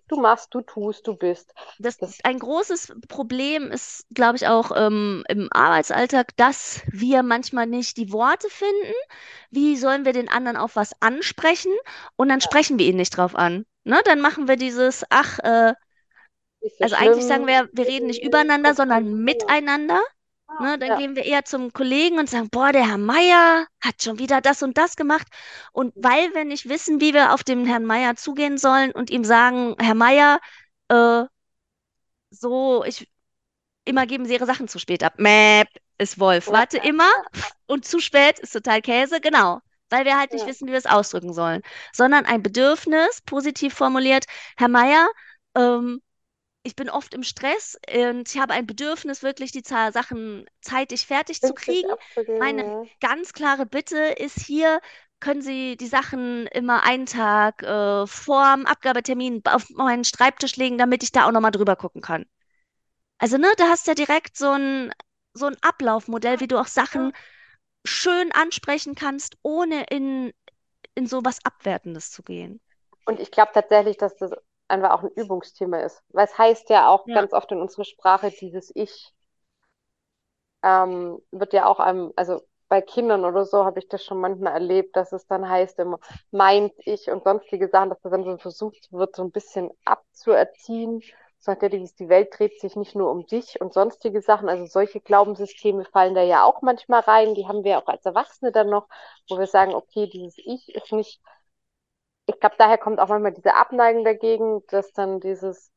du 0.08 0.20
machst, 0.20 0.54
du 0.54 0.60
tust, 0.60 1.06
du 1.06 1.16
bist. 1.16 1.54
das, 1.78 1.96
Das, 1.96 2.18
ein 2.22 2.38
großes 2.38 2.92
Problem 3.08 3.70
ist, 3.70 4.04
glaube 4.12 4.36
ich, 4.36 4.46
auch 4.46 4.72
ähm, 4.76 5.24
im 5.26 5.48
Arbeitsalltag, 5.52 6.36
dass 6.36 6.82
wir 6.92 7.22
manchmal 7.22 7.66
nicht 7.66 7.96
die 7.96 8.12
Worte 8.12 8.50
finden. 8.50 8.92
Wie 9.50 9.76
sollen 9.76 10.04
wir 10.04 10.12
den 10.12 10.28
anderen 10.28 10.58
auf 10.58 10.76
was 10.76 10.92
ansprechen? 11.00 11.72
Und 12.16 12.28
dann 12.28 12.40
ja, 12.40 12.44
sprechen 12.44 12.78
wir 12.78 12.86
ihn 12.86 12.96
nicht 12.96 13.16
drauf 13.16 13.34
an. 13.34 13.64
Ne? 13.84 13.98
Dann 14.04 14.20
machen 14.20 14.48
wir 14.48 14.56
dieses, 14.56 15.02
ach, 15.08 15.38
äh, 15.38 15.72
also 16.78 16.94
eigentlich 16.96 17.24
sagen 17.24 17.44
schlimm, 17.44 17.46
wir, 17.46 17.70
wir 17.72 17.86
reden 17.86 18.06
nicht 18.06 18.22
übereinander, 18.22 18.74
sondern 18.74 19.14
miteinander. 19.22 20.02
Ja, 20.48 20.60
Ne, 20.60 20.78
dann 20.78 20.88
ja. 20.88 20.96
gehen 20.96 21.16
wir 21.16 21.24
eher 21.24 21.44
zum 21.44 21.72
Kollegen 21.72 22.18
und 22.18 22.30
sagen, 22.30 22.48
boah, 22.50 22.72
der 22.72 22.86
Herr 22.86 22.98
Meier 22.98 23.66
hat 23.80 24.02
schon 24.02 24.18
wieder 24.18 24.40
das 24.40 24.62
und 24.62 24.78
das 24.78 24.96
gemacht. 24.96 25.26
Und 25.72 25.92
weil 25.96 26.34
wir 26.34 26.44
nicht 26.44 26.68
wissen, 26.68 27.00
wie 27.00 27.14
wir 27.14 27.32
auf 27.34 27.44
den 27.44 27.66
Herrn 27.66 27.84
Meier 27.84 28.16
zugehen 28.16 28.58
sollen 28.58 28.92
und 28.92 29.10
ihm 29.10 29.24
sagen, 29.24 29.74
Herr 29.78 29.94
Meier, 29.94 30.40
äh, 30.88 31.24
so, 32.30 32.84
ich, 32.84 33.10
immer 33.84 34.06
geben 34.06 34.26
Sie 34.26 34.34
Ihre 34.34 34.46
Sachen 34.46 34.68
zu 34.68 34.78
spät 34.78 35.02
ab. 35.02 35.14
Mäp, 35.18 35.68
ist 35.98 36.18
Wolf. 36.18 36.48
Warte 36.48 36.78
immer 36.78 37.10
und 37.66 37.84
zu 37.84 38.00
spät 38.00 38.38
ist 38.38 38.52
total 38.52 38.82
Käse. 38.82 39.20
Genau. 39.20 39.60
Weil 39.88 40.04
wir 40.04 40.18
halt 40.18 40.32
nicht 40.32 40.42
ja. 40.42 40.48
wissen, 40.48 40.66
wie 40.66 40.72
wir 40.72 40.78
es 40.78 40.86
ausdrücken 40.86 41.32
sollen. 41.32 41.62
Sondern 41.92 42.26
ein 42.26 42.42
Bedürfnis, 42.42 43.22
positiv 43.24 43.74
formuliert, 43.74 44.26
Herr 44.56 44.68
Meier, 44.68 45.08
ähm, 45.54 46.02
ich 46.66 46.74
bin 46.76 46.90
oft 46.90 47.14
im 47.14 47.22
Stress 47.22 47.78
und 47.88 48.28
ich 48.28 48.40
habe 48.40 48.52
ein 48.52 48.66
Bedürfnis, 48.66 49.22
wirklich 49.22 49.52
die 49.52 49.62
Sachen 49.62 50.46
zeitig 50.60 51.06
fertig 51.06 51.40
zu 51.40 51.54
kriegen. 51.54 51.88
Meine 52.38 52.88
ganz 53.00 53.32
klare 53.32 53.66
Bitte 53.66 53.98
ist 53.98 54.40
hier, 54.40 54.80
können 55.20 55.42
Sie 55.42 55.76
die 55.76 55.86
Sachen 55.86 56.46
immer 56.48 56.82
einen 56.82 57.06
Tag 57.06 57.62
äh, 57.62 58.06
vorm 58.06 58.66
Abgabetermin 58.66 59.42
auf 59.46 59.70
meinen 59.70 60.04
Schreibtisch 60.04 60.56
legen, 60.56 60.76
damit 60.76 61.02
ich 61.02 61.12
da 61.12 61.26
auch 61.26 61.32
nochmal 61.32 61.52
drüber 61.52 61.76
gucken 61.76 62.02
kann. 62.02 62.26
Also, 63.18 63.38
ne, 63.38 63.48
da 63.56 63.68
hast 63.68 63.86
du 63.86 63.92
ja 63.92 63.94
direkt 63.94 64.36
so 64.36 64.50
ein, 64.50 64.92
so 65.32 65.46
ein 65.46 65.56
Ablaufmodell, 65.62 66.40
wie 66.40 66.48
du 66.48 66.58
auch 66.58 66.66
Sachen 66.66 67.12
schön 67.84 68.32
ansprechen 68.32 68.94
kannst, 68.94 69.36
ohne 69.42 69.84
in, 69.84 70.32
in 70.94 71.06
so 71.06 71.24
was 71.24 71.38
Abwertendes 71.44 72.10
zu 72.10 72.22
gehen. 72.22 72.60
Und 73.06 73.20
ich 73.20 73.30
glaube 73.30 73.52
tatsächlich, 73.54 73.96
dass 73.96 74.16
das 74.16 74.32
einfach 74.68 74.90
auch 74.92 75.02
ein 75.02 75.10
Übungsthema 75.10 75.78
ist. 75.80 76.02
Weil 76.10 76.26
es 76.26 76.38
heißt 76.38 76.70
ja 76.70 76.88
auch 76.88 77.06
Ja. 77.06 77.14
ganz 77.14 77.32
oft 77.32 77.50
in 77.52 77.60
unserer 77.60 77.84
Sprache, 77.84 78.30
dieses 78.30 78.72
Ich 78.74 79.12
ähm, 80.62 81.18
wird 81.30 81.52
ja 81.52 81.66
auch 81.66 81.80
einem, 81.80 82.12
also 82.16 82.40
bei 82.68 82.80
Kindern 82.82 83.24
oder 83.24 83.44
so 83.44 83.64
habe 83.64 83.78
ich 83.78 83.88
das 83.88 84.04
schon 84.04 84.18
manchmal 84.18 84.54
erlebt, 84.54 84.96
dass 84.96 85.12
es 85.12 85.26
dann 85.26 85.48
heißt 85.48 85.78
immer, 85.78 86.00
meint 86.32 86.72
ich 86.78 87.08
und 87.10 87.22
sonstige 87.22 87.68
Sachen, 87.68 87.90
dass 87.90 88.00
das 88.00 88.10
dann 88.10 88.24
so 88.24 88.36
versucht 88.38 88.90
wird, 88.92 89.14
so 89.14 89.22
ein 89.22 89.30
bisschen 89.30 89.70
abzuerziehen. 89.84 91.00
So 91.38 91.52
hat 91.52 91.62
ja 91.62 91.68
die, 91.68 91.88
die 91.98 92.08
Welt 92.08 92.30
dreht 92.36 92.58
sich 92.60 92.74
nicht 92.74 92.96
nur 92.96 93.10
um 93.12 93.24
dich 93.26 93.60
und 93.60 93.72
sonstige 93.72 94.20
Sachen. 94.20 94.48
Also 94.48 94.66
solche 94.66 95.00
Glaubenssysteme 95.00 95.84
fallen 95.84 96.14
da 96.16 96.22
ja 96.22 96.42
auch 96.44 96.60
manchmal 96.62 97.00
rein. 97.00 97.34
Die 97.34 97.46
haben 97.46 97.62
wir 97.62 97.78
auch 97.78 97.86
als 97.86 98.04
Erwachsene 98.04 98.50
dann 98.50 98.68
noch, 98.70 98.88
wo 99.28 99.38
wir 99.38 99.46
sagen, 99.46 99.74
okay, 99.74 100.08
dieses 100.08 100.36
Ich 100.38 100.74
ist 100.74 100.92
nicht 100.92 101.20
ich 102.26 102.40
glaube, 102.40 102.56
daher 102.58 102.78
kommt 102.78 103.00
auch 103.00 103.08
manchmal 103.08 103.32
diese 103.32 103.54
Abneigung 103.54 104.04
dagegen, 104.04 104.62
dass 104.68 104.92
dann 104.92 105.20
dieses, 105.20 105.72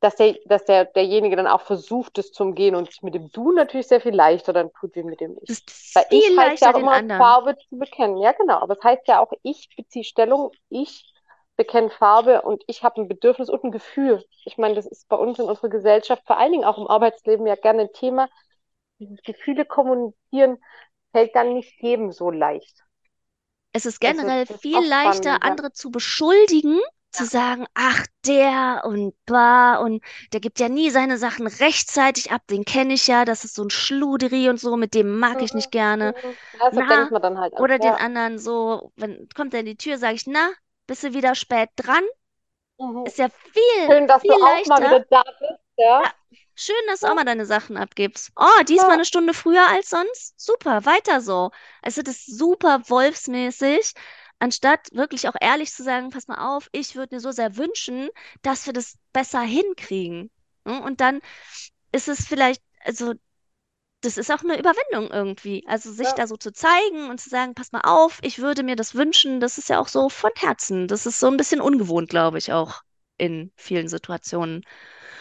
dass 0.00 0.16
der, 0.16 0.36
dass 0.46 0.64
der, 0.64 0.86
derjenige 0.86 1.36
dann 1.36 1.46
auch 1.46 1.60
versucht, 1.62 2.18
es 2.18 2.32
zu 2.32 2.42
umgehen 2.44 2.74
und 2.74 2.88
sich 2.88 3.02
mit 3.02 3.14
dem 3.14 3.30
Du 3.32 3.52
natürlich 3.52 3.86
sehr 3.86 4.00
viel 4.00 4.14
leichter 4.14 4.52
dann 4.52 4.72
tut, 4.72 4.94
wie 4.94 5.02
mit 5.02 5.20
dem 5.20 5.36
Ich. 5.42 5.50
ist 5.50 5.70
Weil 5.92 6.06
viel 6.08 6.34
ich 6.34 6.36
heißt 6.36 6.60
leichter 6.60 6.66
ja 6.66 6.74
auch 6.74 6.74
immer 6.74 6.92
anderen. 6.92 7.10
Farbe 7.16 7.56
zu 7.68 7.76
bekennen. 7.76 8.16
Ja, 8.18 8.32
genau. 8.32 8.58
Aber 8.60 8.76
es 8.78 8.82
heißt 8.84 9.06
ja 9.08 9.20
auch, 9.20 9.32
ich 9.42 9.68
beziehe 9.76 10.04
Stellung, 10.04 10.52
ich 10.70 11.12
bekenne 11.56 11.90
Farbe 11.90 12.40
und 12.42 12.62
ich 12.66 12.82
habe 12.82 13.02
ein 13.02 13.08
Bedürfnis 13.08 13.50
und 13.50 13.62
ein 13.64 13.70
Gefühl. 13.72 14.24
Ich 14.46 14.56
meine, 14.56 14.74
das 14.74 14.86
ist 14.86 15.08
bei 15.08 15.16
uns 15.16 15.38
in 15.38 15.44
unserer 15.44 15.68
Gesellschaft, 15.68 16.22
vor 16.26 16.38
allen 16.38 16.52
Dingen 16.52 16.64
auch 16.64 16.78
im 16.78 16.86
Arbeitsleben, 16.86 17.46
ja 17.46 17.56
gerne 17.56 17.82
ein 17.82 17.92
Thema. 17.92 18.30
Dieses 18.98 19.20
Gefühle 19.22 19.66
kommunizieren 19.66 20.58
fällt 21.12 21.34
dann 21.36 21.54
nicht 21.54 21.82
jedem 21.82 22.12
so 22.12 22.30
leicht. 22.30 22.84
Es 23.72 23.86
ist 23.86 24.00
generell 24.00 24.46
ist 24.48 24.60
viel 24.60 24.84
leichter, 24.88 25.42
spannend, 25.42 25.44
ja. 25.44 25.58
andere 25.58 25.72
zu 25.72 25.90
beschuldigen, 25.90 26.80
zu 27.12 27.24
Ja. 27.24 27.30
sagen, 27.30 27.66
ach, 27.74 28.06
der 28.26 28.82
und 28.84 29.14
bah 29.26 29.76
und 29.78 30.02
der 30.32 30.40
gibt 30.40 30.60
ja 30.60 30.68
nie 30.68 30.90
seine 30.90 31.18
Sachen 31.18 31.46
rechtzeitig 31.46 32.30
ab, 32.32 32.42
den 32.48 32.64
kenne 32.64 32.94
ich 32.94 33.06
ja, 33.06 33.24
das 33.24 33.44
ist 33.44 33.54
so 33.54 33.64
ein 33.64 33.70
Schluderi 33.70 34.48
und 34.48 34.60
so, 34.60 34.76
mit 34.76 34.94
dem 34.94 35.18
mag 35.18 35.42
ich 35.42 35.54
nicht 35.54 35.70
gerne. 35.72 36.14
Mhm. 36.22 36.38
Ja, 36.52 36.72
so 36.72 36.80
Na, 36.80 36.84
denkt 36.84 37.10
man 37.10 37.22
dann 37.22 37.38
halt 37.38 37.54
auch. 37.56 37.66
oder 37.66 37.78
den 37.78 37.94
Ja. 37.94 37.96
anderen 37.96 38.38
so, 38.38 38.92
wenn 38.96 39.28
kommt 39.36 39.54
er 39.54 39.60
in 39.60 39.66
die 39.66 39.76
Tür, 39.76 39.98
sage 39.98 40.14
ich, 40.16 40.26
na, 40.26 40.50
bist 40.86 41.02
du 41.04 41.14
wieder 41.14 41.34
spät 41.34 41.70
dran? 41.76 42.04
Mhm. 42.78 43.04
Ist 43.04 43.18
ja 43.18 43.28
viel, 43.30 43.90
Schön, 43.90 44.06
dass 44.08 44.24
du 44.26 44.32
viel 44.32 44.40
auch 44.40 44.64
mal 44.66 44.82
leichter. 44.82 44.84
wieder 44.84 45.00
da 45.10 45.22
bist, 45.40 45.60
ja. 45.76 46.02
Ja, 46.02 46.10
schön, 46.60 46.76
dass 46.88 47.00
du 47.00 47.08
auch 47.08 47.14
mal 47.14 47.24
deine 47.24 47.46
Sachen 47.46 47.76
abgibst. 47.76 48.30
Oh, 48.36 48.62
diesmal 48.68 48.92
eine 48.92 49.04
Stunde 49.04 49.34
früher 49.34 49.66
als 49.68 49.90
sonst? 49.90 50.38
Super, 50.40 50.84
weiter 50.84 51.20
so. 51.20 51.50
Also 51.82 52.02
das 52.02 52.16
ist 52.16 52.38
super 52.38 52.82
wolfsmäßig, 52.88 53.92
anstatt 54.38 54.88
wirklich 54.92 55.28
auch 55.28 55.34
ehrlich 55.40 55.72
zu 55.72 55.82
sagen, 55.82 56.10
pass 56.10 56.28
mal 56.28 56.56
auf, 56.56 56.68
ich 56.72 56.96
würde 56.96 57.16
mir 57.16 57.20
so 57.20 57.32
sehr 57.32 57.56
wünschen, 57.56 58.08
dass 58.42 58.66
wir 58.66 58.72
das 58.72 58.96
besser 59.12 59.40
hinkriegen. 59.40 60.30
Ne? 60.64 60.82
Und 60.82 61.00
dann 61.00 61.20
ist 61.92 62.08
es 62.08 62.26
vielleicht, 62.26 62.62
also 62.84 63.14
das 64.02 64.16
ist 64.16 64.30
auch 64.30 64.42
eine 64.42 64.58
Überwindung 64.58 65.10
irgendwie. 65.12 65.64
Also 65.66 65.92
sich 65.92 66.08
Ja. 66.08 66.14
da 66.14 66.26
so 66.26 66.36
zu 66.36 66.52
zeigen 66.52 67.10
und 67.10 67.20
zu 67.20 67.28
sagen, 67.28 67.54
pass 67.54 67.72
mal 67.72 67.82
auf, 67.82 68.18
ich 68.22 68.38
würde 68.38 68.62
mir 68.62 68.76
das 68.76 68.94
wünschen, 68.94 69.40
das 69.40 69.58
ist 69.58 69.68
ja 69.68 69.78
auch 69.78 69.88
so 69.88 70.08
von 70.08 70.30
Herzen. 70.36 70.88
Das 70.88 71.06
ist 71.06 71.20
so 71.20 71.26
ein 71.28 71.36
bisschen 71.36 71.60
ungewohnt, 71.60 72.08
glaube 72.08 72.38
ich, 72.38 72.52
auch 72.52 72.82
in 73.18 73.52
vielen 73.56 73.88
Situationen. 73.88 74.64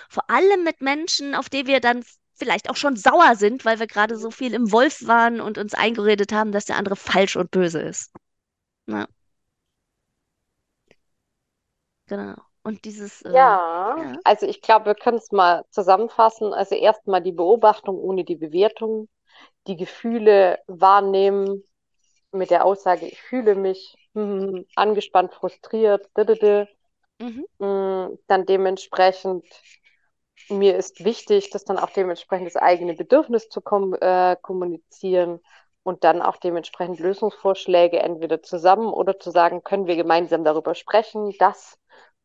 Vor 0.10 0.30
allem 0.30 0.64
mit 0.66 0.82
Menschen, 0.82 1.36
auf 1.36 1.50
die 1.50 1.68
wir 1.68 1.82
dann 1.82 2.04
vielleicht 2.36 2.70
auch 2.72 2.78
schon 2.78 2.98
sauer 2.98 3.36
sind, 3.38 3.66
weil 3.66 3.80
wir 3.80 3.88
gerade 3.88 4.18
so 4.18 4.32
viel 4.32 4.54
im 4.56 4.72
Wolf 4.74 5.08
waren 5.08 5.42
und 5.42 5.58
uns 5.60 5.76
eingeredet 5.76 6.34
haben, 6.34 6.52
dass 6.54 6.66
der 6.66 6.78
andere 6.78 6.98
falsch 6.98 7.38
und 7.38 7.52
böse 7.52 7.82
ist. 7.82 8.12
Ja, 8.88 9.08
genau. 12.08 12.36
Und 12.64 12.84
dieses, 12.86 13.22
äh, 13.24 13.58
Ja, 13.94 13.96
ja, 13.96 14.20
also 14.24 14.46
ich 14.48 14.62
glaube, 14.62 14.88
wir 14.88 14.96
können 14.96 15.18
es 15.18 15.32
mal 15.32 15.64
zusammenfassen. 15.70 16.54
Also 16.54 16.76
erstmal 16.76 17.22
die 17.22 17.32
Beobachtung 17.32 17.98
ohne 18.00 18.24
die 18.24 18.36
Bewertung, 18.36 19.08
die 19.68 19.76
Gefühle 19.78 20.60
wahrnehmen 20.68 21.64
mit 22.32 22.52
der 22.52 22.66
Aussage, 22.66 23.08
ich 23.08 23.22
fühle 23.22 23.56
mich 23.56 23.98
hm, 24.16 24.66
angespannt, 24.76 25.34
frustriert, 25.34 26.08
didede. 26.18 26.68
mhm, 27.20 27.44
Mm, 27.60 28.16
dann 28.28 28.46
dementsprechend, 28.48 29.46
mir 30.50 30.76
ist 30.78 31.04
wichtig, 31.04 31.50
das 31.50 31.66
dann 31.66 31.78
auch 31.78 31.92
dementsprechend 31.92 32.48
das 32.48 32.56
eigene 32.56 32.94
Bedürfnis 32.94 33.50
zu 33.50 33.62
kom 33.62 33.94
äh, 34.00 34.36
kommunizieren 34.42 35.40
und 35.84 36.04
dann 36.04 36.22
auch 36.22 36.38
dementsprechend 36.38 37.00
Lösungsvorschläge 37.00 38.00
entweder 38.00 38.42
zusammen 38.44 38.94
oder 38.94 39.20
zu 39.20 39.32
sagen, 39.32 39.64
können 39.64 39.88
wir 39.88 39.96
gemeinsam 39.96 40.44
darüber 40.44 40.76
sprechen, 40.76 41.34
dass 41.40 41.78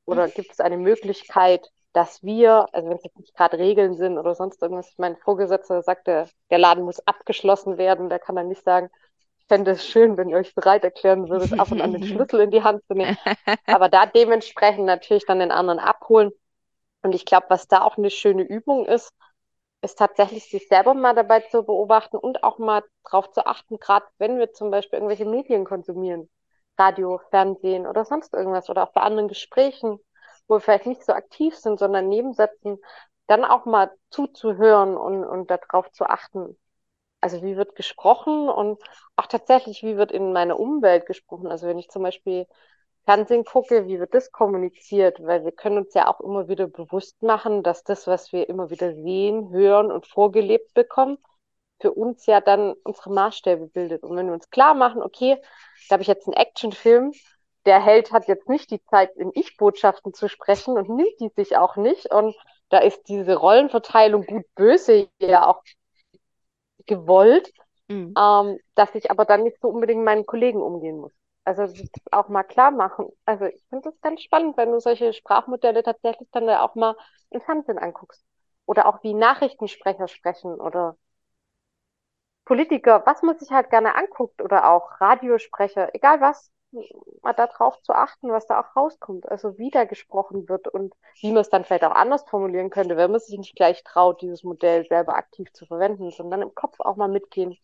oder 0.07 0.29
gibt 0.29 0.53
es 0.53 0.61
eine 0.61 0.77
Möglichkeit, 0.77 1.71
dass 1.93 2.23
wir, 2.23 2.67
also 2.73 2.89
wenn 2.89 2.97
es 2.97 3.05
jetzt 3.05 3.19
nicht 3.19 3.37
gerade 3.37 3.59
Regeln 3.59 3.97
sind 3.97 4.19
oder 4.19 4.35
sonst 4.35 4.61
irgendwas, 4.61 4.93
mein 4.99 5.17
Vorgesetzter 5.17 5.83
sagte, 5.83 6.29
der 6.51 6.59
Laden 6.59 6.85
muss 6.85 7.07
abgeschlossen 7.07 7.79
werden, 7.79 8.09
der 8.09 8.19
kann 8.19 8.37
dann 8.37 8.49
nicht 8.49 8.65
sagen, 8.65 8.91
ich 9.39 9.47
fände 9.47 9.73
es 9.73 9.87
schön, 9.87 10.17
wenn 10.17 10.29
ihr 10.29 10.39
euch 10.39 10.55
bereit 10.55 10.85
erklären 10.85 11.29
würdet, 11.29 11.59
ab 11.59 11.71
und 11.71 11.81
an 11.81 11.93
den 11.93 12.05
Schlüssel 12.05 12.41
in 12.41 12.51
die 12.51 12.63
Hand 12.63 12.83
zu 12.87 12.95
nehmen. 12.95 13.17
Aber 13.67 13.89
da 13.89 14.07
dementsprechend 14.07 14.87
natürlich 14.87 15.25
dann 15.27 15.39
den 15.39 15.53
anderen 15.53 15.79
abholen. 15.79 16.33
Und 17.05 17.15
ich 17.15 17.27
glaube, 17.27 17.47
was 17.51 17.69
da 17.69 17.83
auch 17.83 17.99
eine 17.99 18.11
schöne 18.11 18.43
Übung 18.45 18.87
ist, 18.87 19.13
ist 19.83 19.99
tatsächlich 19.99 20.49
sich 20.49 20.67
selber 20.69 20.95
mal 20.95 21.15
dabei 21.15 21.41
zu 21.41 21.63
beobachten 21.63 22.17
und 22.17 22.43
auch 22.43 22.59
mal 22.59 22.83
darauf 23.05 23.31
zu 23.31 23.47
achten, 23.47 23.79
gerade 23.79 24.07
wenn 24.17 24.39
wir 24.39 24.55
zum 24.55 24.71
Beispiel 24.71 24.97
irgendwelche 24.99 25.27
Medien 25.27 25.67
konsumieren, 25.67 26.31
Radio, 26.79 27.21
Fernsehen 27.29 27.87
oder 27.87 28.07
sonst 28.07 28.33
irgendwas 28.33 28.71
oder 28.71 28.85
auch 28.85 28.93
bei 28.93 29.03
anderen 29.03 29.29
Gesprächen, 29.29 29.99
wo 30.49 30.55
wir 30.57 30.61
vielleicht 30.61 30.87
nicht 30.87 31.05
so 31.05 31.13
aktiv 31.13 31.55
sind, 31.57 31.79
sondern 31.79 32.09
nebensätzen, 32.09 32.79
dann 33.27 33.45
auch 33.45 33.67
mal 33.67 33.93
zuzuhören 34.09 34.97
und, 34.97 35.25
und 35.25 35.51
darauf 35.51 35.93
zu 35.93 36.07
achten. 36.07 36.59
Also 37.21 37.43
wie 37.43 37.57
wird 37.59 37.75
gesprochen 37.77 38.49
und 38.49 38.83
auch 39.17 39.27
tatsächlich, 39.27 39.83
wie 39.83 39.99
wird 39.99 40.11
in 40.11 40.33
meiner 40.33 40.59
Umwelt 40.59 41.05
gesprochen. 41.05 41.49
Also 41.49 41.67
wenn 41.67 41.79
ich 41.79 41.91
zum 41.91 42.03
Beispiel 42.03 42.47
Fernsehen 43.05 43.45
gucke, 43.45 43.87
wie 43.87 43.99
wird 44.01 44.15
das 44.15 44.33
kommuniziert? 44.33 45.19
Weil 45.23 45.45
wir 45.45 45.53
können 45.53 45.79
uns 45.79 45.95
ja 45.95 46.09
auch 46.09 46.21
immer 46.21 46.49
wieder 46.49 46.67
bewusst 46.67 47.23
machen, 47.23 47.63
dass 47.63 47.85
das, 47.85 48.07
was 48.07 48.33
wir 48.33 48.49
immer 48.49 48.71
wieder 48.71 48.95
sehen, 48.95 49.51
hören 49.51 49.93
und 49.93 50.07
vorgelebt 50.07 50.73
bekommen, 50.75 51.19
für 51.81 51.93
uns 51.93 52.25
ja 52.27 52.41
dann 52.41 52.75
unsere 52.85 53.11
Maßstäbe 53.13 53.67
bildet. 53.67 54.03
Und 54.03 54.17
wenn 54.17 54.27
wir 54.27 54.35
uns 54.35 54.51
klar 54.51 54.75
machen, 54.75 55.03
okay, 55.03 55.37
da 55.89 55.95
habe 55.95 56.03
ich 56.03 56.09
jetzt 56.09 56.27
einen 56.27 56.37
Actionfilm, 56.37 57.13
der 57.67 57.83
Held 57.83 58.13
hat 58.13 58.29
jetzt 58.29 58.49
nicht 58.49 58.71
die 58.71 58.83
Zeit, 58.85 59.15
in 59.17 59.31
Ich-Botschaften 59.35 60.15
zu 60.15 60.29
sprechen 60.29 60.77
und 60.77 60.89
nimmt 60.89 61.21
die 61.21 61.31
sich 61.35 61.57
auch 61.57 61.77
nicht. 61.77 62.13
Und 62.13 62.35
da 62.69 62.79
ist 62.79 63.09
diese 63.09 63.37
Rollenverteilung 63.37 64.25
gut-böse 64.25 65.09
ja 65.19 65.47
auch 65.47 65.63
gewollt, 66.87 67.53
mhm. 67.89 68.15
ähm, 68.19 68.59
dass 68.75 68.95
ich 68.95 69.11
aber 69.11 69.25
dann 69.25 69.43
nicht 69.43 69.61
so 69.61 69.69
unbedingt 69.69 70.05
meinen 70.05 70.27
Kollegen 70.27 70.63
umgehen 70.63 70.99
muss. 70.99 71.13
Also 71.45 71.67
auch 72.11 72.29
mal 72.29 72.43
klar 72.43 72.71
machen. 72.71 73.09
Also 73.27 73.45
ich 73.47 73.63
finde 73.69 73.91
das 73.91 74.01
ganz 74.01 74.23
spannend, 74.23 74.57
wenn 74.57 74.73
du 74.73 74.81
solche 74.81 75.13
Sprachmodelle 75.13 75.83
tatsächlich 75.83 76.29
dann 76.33 76.47
ja 76.49 76.63
auch 76.67 76.75
mal 76.75 76.97
im 77.31 77.41
Fernsehen 77.41 77.79
anguckst. 77.79 78.25
Oder 78.67 78.87
auch 78.87 79.03
wie 79.03 79.15
Nachrichtensprecher 79.15 80.09
sprechen 80.09 80.55
oder 80.61 80.97
Politiker, 82.45 83.03
was 83.07 83.23
man 83.23 83.39
sich 83.39 83.51
halt 83.51 83.71
gerne 83.71 83.95
anguckt 83.95 84.43
oder 84.43 84.71
auch 84.71 85.01
Radiosprecher, 85.01 85.95
egal 85.95 86.21
was, 86.21 86.51
mal 87.23 87.33
darauf 87.33 87.81
zu 87.83 87.93
achten, 87.93 88.31
was 88.31 88.47
da 88.47 88.61
auch 88.61 88.77
rauskommt. 88.77 89.29
Also 89.31 89.57
wie 89.59 89.71
da 89.71 89.85
gesprochen 89.85 90.49
wird 90.49 90.69
und 90.69 90.93
wie 91.21 91.33
man 91.33 91.41
es 91.43 91.49
dann 91.51 91.65
vielleicht 91.65 91.85
auch 91.85 91.95
anders 91.95 92.25
formulieren 92.29 92.71
könnte, 92.71 92.97
wenn 92.97 93.11
man 93.11 93.21
sich 93.21 93.39
nicht 93.39 93.55
gleich 93.57 93.83
traut, 93.85 94.21
dieses 94.23 94.43
Modell 94.43 94.85
selber 94.87 95.15
aktiv 95.17 95.53
zu 95.53 95.67
verwenden, 95.67 96.11
sondern 96.11 96.43
im 96.43 96.55
Kopf 96.55 96.81
auch 96.81 96.97
mal 96.97 97.09
mitgehen. 97.09 97.57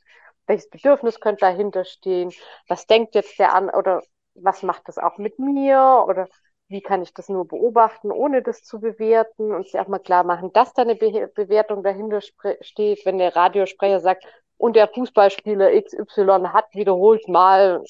Welches 0.51 0.69
Bedürfnis 0.69 1.21
könnte 1.21 1.43
dahinter 1.43 1.85
stehen? 1.85 2.33
Was 2.67 2.87
denkt 2.87 3.15
jetzt 3.15 3.39
der 3.39 3.55
an 3.55 3.71
oder 3.71 4.03
was 4.35 4.65
macht 4.65 4.89
das 4.89 4.99
auch 4.99 5.17
mit 5.17 5.39
mir? 5.39 6.05
Oder 6.09 6.29
wie 6.67 6.81
kann 6.81 7.03
ich 7.03 7.15
das 7.15 7.29
nur 7.29 7.47
beobachten, 7.47 8.11
ohne 8.11 8.43
das 8.43 8.65
zu 8.65 8.81
bewerten 8.81 9.55
und 9.55 9.67
sich 9.69 9.79
auch 9.79 9.87
mal 9.87 10.01
klar 10.01 10.25
machen, 10.25 10.53
dass 10.53 10.73
da 10.75 10.83
eine 10.83 10.97
Be 10.97 11.29
Bewertung 11.35 11.85
dahinter 11.85 12.21
steht, 12.21 13.07
wenn 13.07 13.19
der 13.19 13.37
Radiosprecher 13.37 14.01
sagt, 14.01 14.25
und 14.57 14.75
der 14.75 14.89
Fußballspieler 14.89 15.73
XY 15.73 16.53
hat 16.53 16.67
wiederholt 16.75 17.29
mal 17.29 17.85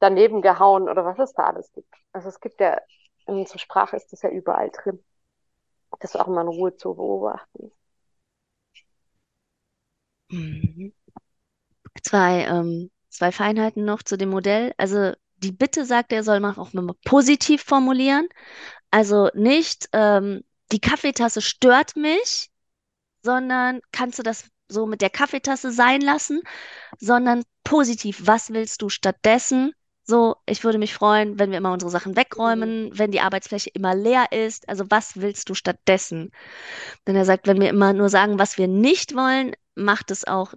daneben 0.00 0.42
gehauen 0.42 0.88
oder 0.88 1.04
was 1.04 1.18
es 1.18 1.34
da 1.34 1.44
alles 1.44 1.70
gibt. 1.72 1.94
Also 2.12 2.28
es 2.30 2.40
gibt 2.40 2.60
ja, 2.60 2.80
in 3.26 3.34
unserer 3.36 3.58
Sprache 3.58 3.96
ist 3.96 4.12
das 4.12 4.22
ja 4.22 4.30
überall 4.30 4.70
drin. 4.70 5.04
das 6.00 6.16
auch 6.16 6.28
mal 6.28 6.42
in 6.42 6.48
Ruhe 6.48 6.76
zu 6.76 6.94
beobachten. 6.94 7.72
Mhm. 10.30 10.92
Zwei, 12.06 12.44
ähm, 12.44 12.92
zwei 13.08 13.32
Feinheiten 13.32 13.84
noch 13.84 14.00
zu 14.00 14.16
dem 14.16 14.28
Modell. 14.28 14.72
Also 14.76 15.12
die 15.38 15.50
Bitte 15.50 15.84
sagt, 15.84 16.12
er 16.12 16.22
soll 16.22 16.38
man 16.38 16.56
auch 16.56 16.70
positiv 17.04 17.64
formulieren. 17.64 18.28
Also 18.92 19.28
nicht, 19.34 19.88
ähm, 19.92 20.44
die 20.70 20.78
Kaffeetasse 20.78 21.42
stört 21.42 21.96
mich, 21.96 22.50
sondern 23.22 23.80
kannst 23.90 24.20
du 24.20 24.22
das 24.22 24.44
so 24.68 24.86
mit 24.86 25.00
der 25.00 25.10
Kaffeetasse 25.10 25.72
sein 25.72 26.00
lassen, 26.00 26.42
sondern 27.00 27.42
positiv. 27.64 28.20
Was 28.24 28.50
willst 28.50 28.82
du 28.82 28.88
stattdessen? 28.88 29.72
So, 30.04 30.36
ich 30.46 30.62
würde 30.62 30.78
mich 30.78 30.94
freuen, 30.94 31.40
wenn 31.40 31.50
wir 31.50 31.58
immer 31.58 31.72
unsere 31.72 31.90
Sachen 31.90 32.14
wegräumen, 32.14 32.96
wenn 32.96 33.10
die 33.10 33.20
Arbeitsfläche 33.20 33.70
immer 33.70 33.96
leer 33.96 34.30
ist. 34.30 34.68
Also 34.68 34.84
was 34.90 35.16
willst 35.16 35.48
du 35.48 35.54
stattdessen? 35.54 36.30
Denn 37.08 37.16
er 37.16 37.24
sagt, 37.24 37.48
wenn 37.48 37.60
wir 37.60 37.68
immer 37.68 37.92
nur 37.94 38.10
sagen, 38.10 38.38
was 38.38 38.58
wir 38.58 38.68
nicht 38.68 39.16
wollen, 39.16 39.56
macht 39.74 40.12
es 40.12 40.24
auch, 40.24 40.54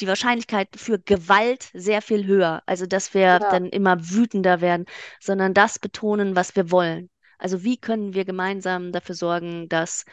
die 0.00 0.08
Wahrscheinlichkeit 0.08 0.68
für 0.76 0.98
Gewalt 0.98 1.70
sehr 1.74 2.02
viel 2.02 2.26
höher. 2.26 2.62
Also, 2.66 2.86
dass 2.86 3.14
wir 3.14 3.40
Ja, 3.40 3.48
dann 3.48 3.66
immer 3.66 3.96
wütender 4.10 4.60
werden, 4.60 4.86
sondern 5.20 5.54
das 5.54 5.78
betonen, 5.78 6.36
was 6.36 6.56
wir 6.56 6.70
wollen. 6.70 7.10
Also, 7.38 7.62
wie 7.64 7.78
können 7.78 8.14
wir 8.14 8.24
gemeinsam 8.24 8.92
dafür 8.92 9.14
sorgen, 9.14 9.68
dass 9.68 10.04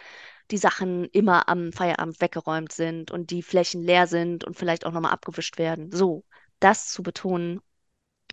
die 0.52 0.58
Sachen 0.58 1.06
immer 1.06 1.48
am 1.50 1.72
Feierabend 1.74 2.22
weggeräumt 2.22 2.72
sind 2.72 3.12
und 3.12 3.32
die 3.32 3.44
Flächen 3.44 3.84
leer 3.84 4.08
sind 4.08 4.44
und 4.44 4.58
vielleicht 4.58 4.86
auch 4.86 4.92
nochmal 4.92 5.12
abgewischt 5.14 5.58
werden. 5.60 5.92
So, 5.92 6.26
das 6.60 6.88
zu 6.88 7.04
betonen. 7.04 7.62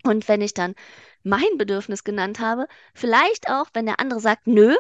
Und 0.05 0.29
wenn 0.29 0.41
ich 0.41 0.55
dann 0.55 0.75
mein 1.23 1.59
Bedürfnis 1.59 2.05
genannt 2.05 2.41
habe, 2.41 2.67
vielleicht 2.95 3.49
auch, 3.51 3.67
wenn 3.75 3.87
der 3.87 4.01
andere 4.01 4.21
sagt, 4.21 4.47
nö, 4.47 4.77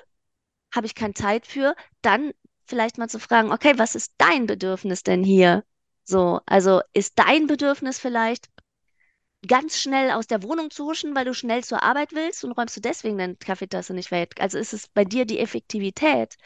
habe 0.74 0.87
ich 0.87 0.94
keine 0.94 1.14
Zeit 1.14 1.46
für, 1.46 1.74
dann 2.02 2.33
vielleicht 2.66 2.98
mal 2.98 3.09
zu 3.09 3.18
fragen, 3.20 3.52
okay, 3.52 3.74
was 3.79 3.94
ist 3.96 4.14
dein 4.18 4.46
Bedürfnis 4.46 5.02
denn 5.02 5.24
hier? 5.24 5.64
So, 6.07 6.40
also 6.47 6.81
ist 6.95 7.19
dein 7.19 7.47
Bedürfnis 7.49 7.99
vielleicht 7.99 8.49
ganz 9.47 9.79
schnell 9.79 10.11
aus 10.11 10.27
der 10.27 10.42
Wohnung 10.42 10.71
zu 10.71 10.87
huschen, 10.87 11.14
weil 11.14 11.25
du 11.25 11.35
schnell 11.35 11.62
zur 11.64 11.83
Arbeit 11.83 12.12
willst 12.14 12.45
und 12.45 12.53
räumst 12.53 12.77
du 12.77 12.81
deswegen 12.81 13.19
deine 13.19 13.37
Kaffeetasse 13.37 13.95
nicht 13.95 14.11
weg? 14.11 14.35
Also 14.40 14.59
ist 14.59 14.73
es 14.73 14.88
bei 14.88 15.05
dir 15.05 15.25
die 15.27 15.38
Effektivität? 15.38 16.37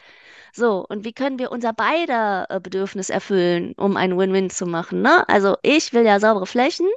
So, 0.53 0.85
und 0.89 1.05
wie 1.05 1.13
können 1.13 1.39
wir 1.39 1.53
unser 1.53 1.73
beider 1.73 2.47
äh, 2.51 2.61
Bedürfnis 2.61 3.11
erfüllen, 3.11 3.75
um 3.77 3.97
ein 3.97 4.19
Win-Win 4.19 4.51
zu 4.51 4.67
machen, 4.67 5.03
ne? 5.03 5.29
Also 5.29 5.57
ich 5.63 5.93
will 5.93 6.05
ja 6.05 6.21
saubere 6.21 6.47
Flächen 6.47 6.89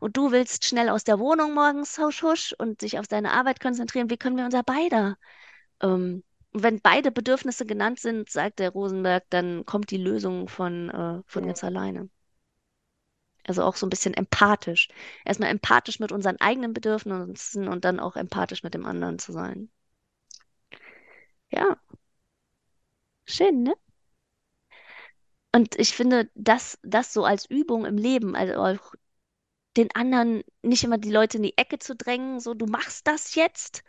und 0.00 0.16
du 0.16 0.30
willst 0.32 0.64
schnell 0.64 0.88
aus 0.90 1.04
der 1.04 1.18
Wohnung 1.18 1.54
morgens 1.54 1.98
husch 1.98 2.22
husch 2.22 2.54
und 2.58 2.82
dich 2.82 2.98
auf 2.98 3.08
deine 3.08 3.32
Arbeit 3.32 3.60
konzentrieren. 3.60 4.10
Wie 4.10 4.18
können 4.18 4.36
wir 4.36 4.44
unser 4.44 4.62
beider 4.62 5.16
ähm, 5.82 6.22
wenn 6.52 6.80
beide 6.80 7.10
Bedürfnisse 7.10 7.66
genannt 7.66 8.00
sind, 8.00 8.30
sagt 8.30 8.58
der 8.58 8.70
Rosenberg, 8.70 9.24
dann 9.30 9.64
kommt 9.66 9.90
die 9.90 9.96
Lösung 9.98 10.48
von, 10.48 10.90
äh, 10.90 11.22
von 11.26 11.44
ja, 11.44 11.48
ganz 11.48 11.64
alleine. 11.64 12.10
Also 13.48 13.64
auch 13.64 13.74
so 13.74 13.84
ein 13.84 13.90
bisschen 13.90 14.14
empathisch. 14.14 14.86
Erstmal 15.24 15.50
empathisch 15.50 15.98
mit 15.98 16.12
unseren 16.12 16.40
eigenen 16.40 16.72
Bedürfnissen 16.72 17.66
und 17.66 17.84
dann 17.84 17.98
auch 17.98 18.14
empathisch 18.14 18.62
mit 18.62 18.74
dem 18.74 18.86
anderen 18.86 19.18
zu 19.18 19.32
sein. 19.32 19.70
Ja, 21.50 21.76
schön, 23.26 23.62
ne? 23.62 23.74
Und 25.54 25.78
ich 25.78 25.94
finde, 25.94 26.30
das, 26.34 26.78
das 26.82 27.12
so 27.12 27.24
als 27.24 27.46
Übung 27.48 27.84
im 27.84 27.96
Leben, 27.96 28.34
also 28.36 28.54
auch 28.54 28.94
den 29.76 29.90
anderen 29.94 30.42
nicht 30.62 30.84
immer 30.84 30.98
die 30.98 31.10
Leute 31.12 31.38
in 31.38 31.44
die 31.44 31.58
Ecke 31.58 31.78
zu 31.78 31.96
drängen, 31.96 32.40
so 32.40 32.54
du 32.54 32.66
machst 32.66 33.06
das 33.06 33.34
jetzt, 33.34 33.84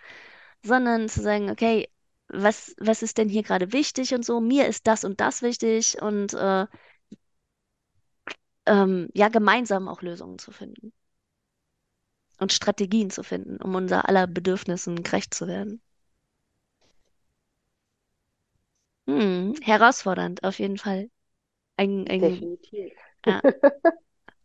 sondern 0.63 1.09
zu 1.09 1.21
sagen, 1.21 1.49
okay, 1.51 1.89
was, 2.29 2.75
was 2.79 3.01
ist 3.03 3.17
denn 3.17 3.29
hier 3.29 3.43
gerade 3.43 3.73
wichtig 3.73 4.13
und 4.13 4.25
so, 4.25 4.39
mir 4.41 4.67
ist 4.67 4.87
das 4.87 5.03
und 5.03 5.19
das 5.21 5.41
wichtig 5.41 6.01
und 6.01 6.33
äh, 6.33 6.65
ähm, 8.65 9.09
ja, 9.13 9.27
gemeinsam 9.29 9.87
auch 9.89 10.01
Lösungen 10.01 10.39
zu 10.39 10.51
finden 10.51 10.93
und 12.37 12.51
Strategien 12.51 13.11
zu 13.11 13.23
finden, 13.23 13.61
um 13.61 13.75
unser 13.75 14.09
aller 14.09 14.27
Bedürfnissen 14.27 15.03
gerecht 15.03 15.33
zu 15.33 15.47
werden. 15.47 15.81
Hm, 19.07 19.55
herausfordernd, 19.61 20.43
auf 20.43 20.59
jeden 20.59 20.77
Fall. 20.77 21.09
Ein, 21.77 22.07
ein, 22.09 22.21
definitiv. 22.21 22.93
ja, 23.25 23.41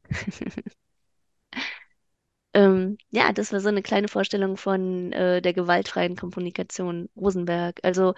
ähm, 2.54 2.98
ja, 3.10 3.32
das 3.32 3.52
war 3.52 3.60
so 3.60 3.68
eine 3.68 3.82
kleine 3.82 4.08
Vorstellung 4.08 4.56
von 4.56 5.12
äh, 5.12 5.42
der 5.42 5.52
gewaltfreien 5.52 6.16
Kommunikation 6.16 7.08
Rosenberg. 7.16 7.80
Also 7.82 8.14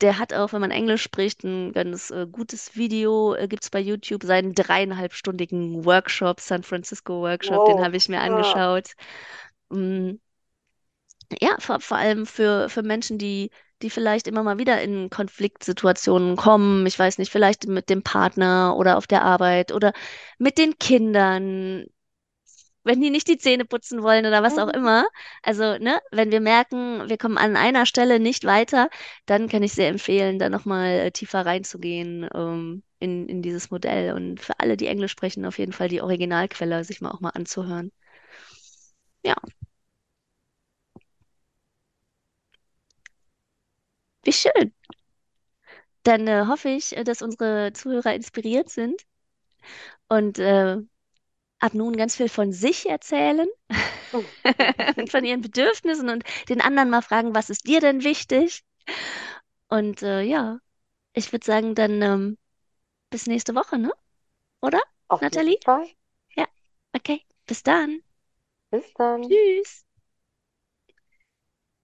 der 0.00 0.18
hat 0.18 0.34
auch, 0.34 0.52
wenn 0.52 0.60
man 0.62 0.70
Englisch 0.72 1.02
spricht, 1.02 1.44
ein 1.44 1.72
ganz 1.72 2.10
äh, 2.10 2.26
gutes 2.30 2.76
Video, 2.76 3.34
äh, 3.34 3.48
gibt 3.48 3.64
es 3.64 3.70
bei 3.70 3.80
YouTube, 3.80 4.24
seinen 4.24 4.54
dreieinhalbstündigen 4.54 5.84
Workshop, 5.84 6.40
San 6.40 6.62
Francisco 6.64 7.22
Workshop, 7.22 7.64
den 7.64 7.78
Wow. 7.78 7.84
habe 7.84 7.96
ich 7.96 8.08
mir 8.08 8.16
Ja. 8.16 8.22
angeschaut. 8.22 8.94
Mm, 9.70 10.14
Ja, 11.40 11.56
vor, 11.58 11.80
vor 11.80 11.96
allem 11.98 12.26
für, 12.26 12.68
für 12.68 12.82
Menschen, 12.82 13.18
die, 13.18 13.50
die 13.82 13.90
vielleicht 13.90 14.26
immer 14.26 14.42
mal 14.42 14.58
wieder 14.58 14.80
in 14.82 15.10
Konfliktsituationen 15.10 16.36
kommen. 16.36 16.86
Ich 16.86 16.98
weiß 16.98 17.18
nicht, 17.18 17.30
vielleicht 17.30 17.66
mit 17.66 17.90
dem 17.90 18.02
Partner 18.02 18.74
oder 18.76 18.96
auf 18.96 19.06
der 19.06 19.22
Arbeit 19.22 19.72
oder 19.72 19.92
mit 20.38 20.56
den 20.58 20.78
Kindern, 20.78 21.84
wenn 22.88 23.00
die 23.00 23.10
nicht 23.10 23.28
die 23.28 23.38
Zähne 23.38 23.64
putzen 23.66 24.02
wollen 24.02 24.26
oder 24.26 24.42
was 24.42 24.58
auch 24.58 24.66
Mhm. 24.68 24.72
immer. 24.74 25.06
Also, 25.42 25.78
ne, 25.78 26.00
wenn 26.12 26.30
wir 26.32 26.40
merken, 26.40 27.08
wir 27.08 27.18
kommen 27.18 27.38
an 27.38 27.56
einer 27.56 27.86
Stelle 27.86 28.20
nicht 28.20 28.44
weiter, 28.44 28.90
dann 29.26 29.48
kann 29.48 29.62
ich 29.62 29.72
sehr 29.74 29.88
empfehlen, 29.88 30.38
da 30.40 30.48
nochmal 30.50 30.88
äh, 31.06 31.10
tiefer 31.12 31.46
reinzugehen, 31.46 32.28
ähm, 32.34 32.82
in, 33.00 33.28
in 33.28 33.42
dieses 33.42 33.70
Modell. 33.70 34.14
Und 34.14 34.40
für 34.40 34.58
alle, 34.60 34.76
die 34.76 34.88
Englisch 34.88 35.12
sprechen, 35.12 35.46
auf 35.46 35.58
jeden 35.58 35.72
Fall 35.72 35.88
die 35.88 36.02
Originalquelle 36.02 36.84
sich 36.84 37.00
mal 37.00 37.10
auch 37.12 37.20
mal 37.20 37.30
anzuhören. 37.30 37.92
Ja, 39.22 39.34
wie 44.24 44.32
schön. 44.32 44.72
Dann 46.02 46.26
äh, 46.26 46.46
hoffe 46.48 46.70
ich, 46.70 46.96
äh, 46.96 47.04
dass 47.04 47.22
unsere 47.22 47.72
Zuhörer 47.72 48.14
inspiriert 48.14 48.68
sind 48.70 49.02
und 50.08 50.38
äh, 50.38 50.76
ab 51.60 51.74
nun 51.74 51.96
ganz 51.96 52.16
viel 52.16 52.28
von 52.28 52.52
sich 52.52 52.88
erzählen 52.88 53.48
und 54.12 54.28
von 55.10 55.24
ihren 55.24 55.40
Bedürfnissen 55.42 56.08
und 56.08 56.24
den 56.48 56.60
anderen 56.60 56.90
mal 56.90 57.02
fragen, 57.02 57.34
was 57.34 57.50
ist 57.50 57.66
dir 57.66 57.80
denn 57.80 58.04
wichtig? 58.04 58.64
Und 59.68 60.02
äh, 60.02 60.22
ja, 60.22 60.58
ich 61.14 61.32
würde 61.32 61.46
sagen, 61.46 61.74
dann 61.76 62.02
ähm, 62.02 62.38
bis 63.10 63.26
nächste 63.28 63.54
Woche, 63.54 63.78
ne? 63.78 63.92
Oder, 64.62 64.80
Auf 65.08 65.20
Nathalie? 65.20 65.58
Ja, 66.36 66.46
okay. 66.94 67.24
Bis 67.46 67.62
dann. 67.62 68.02
Bis 68.70 68.94
dann. 68.94 69.22
Tschüss. 69.28 69.84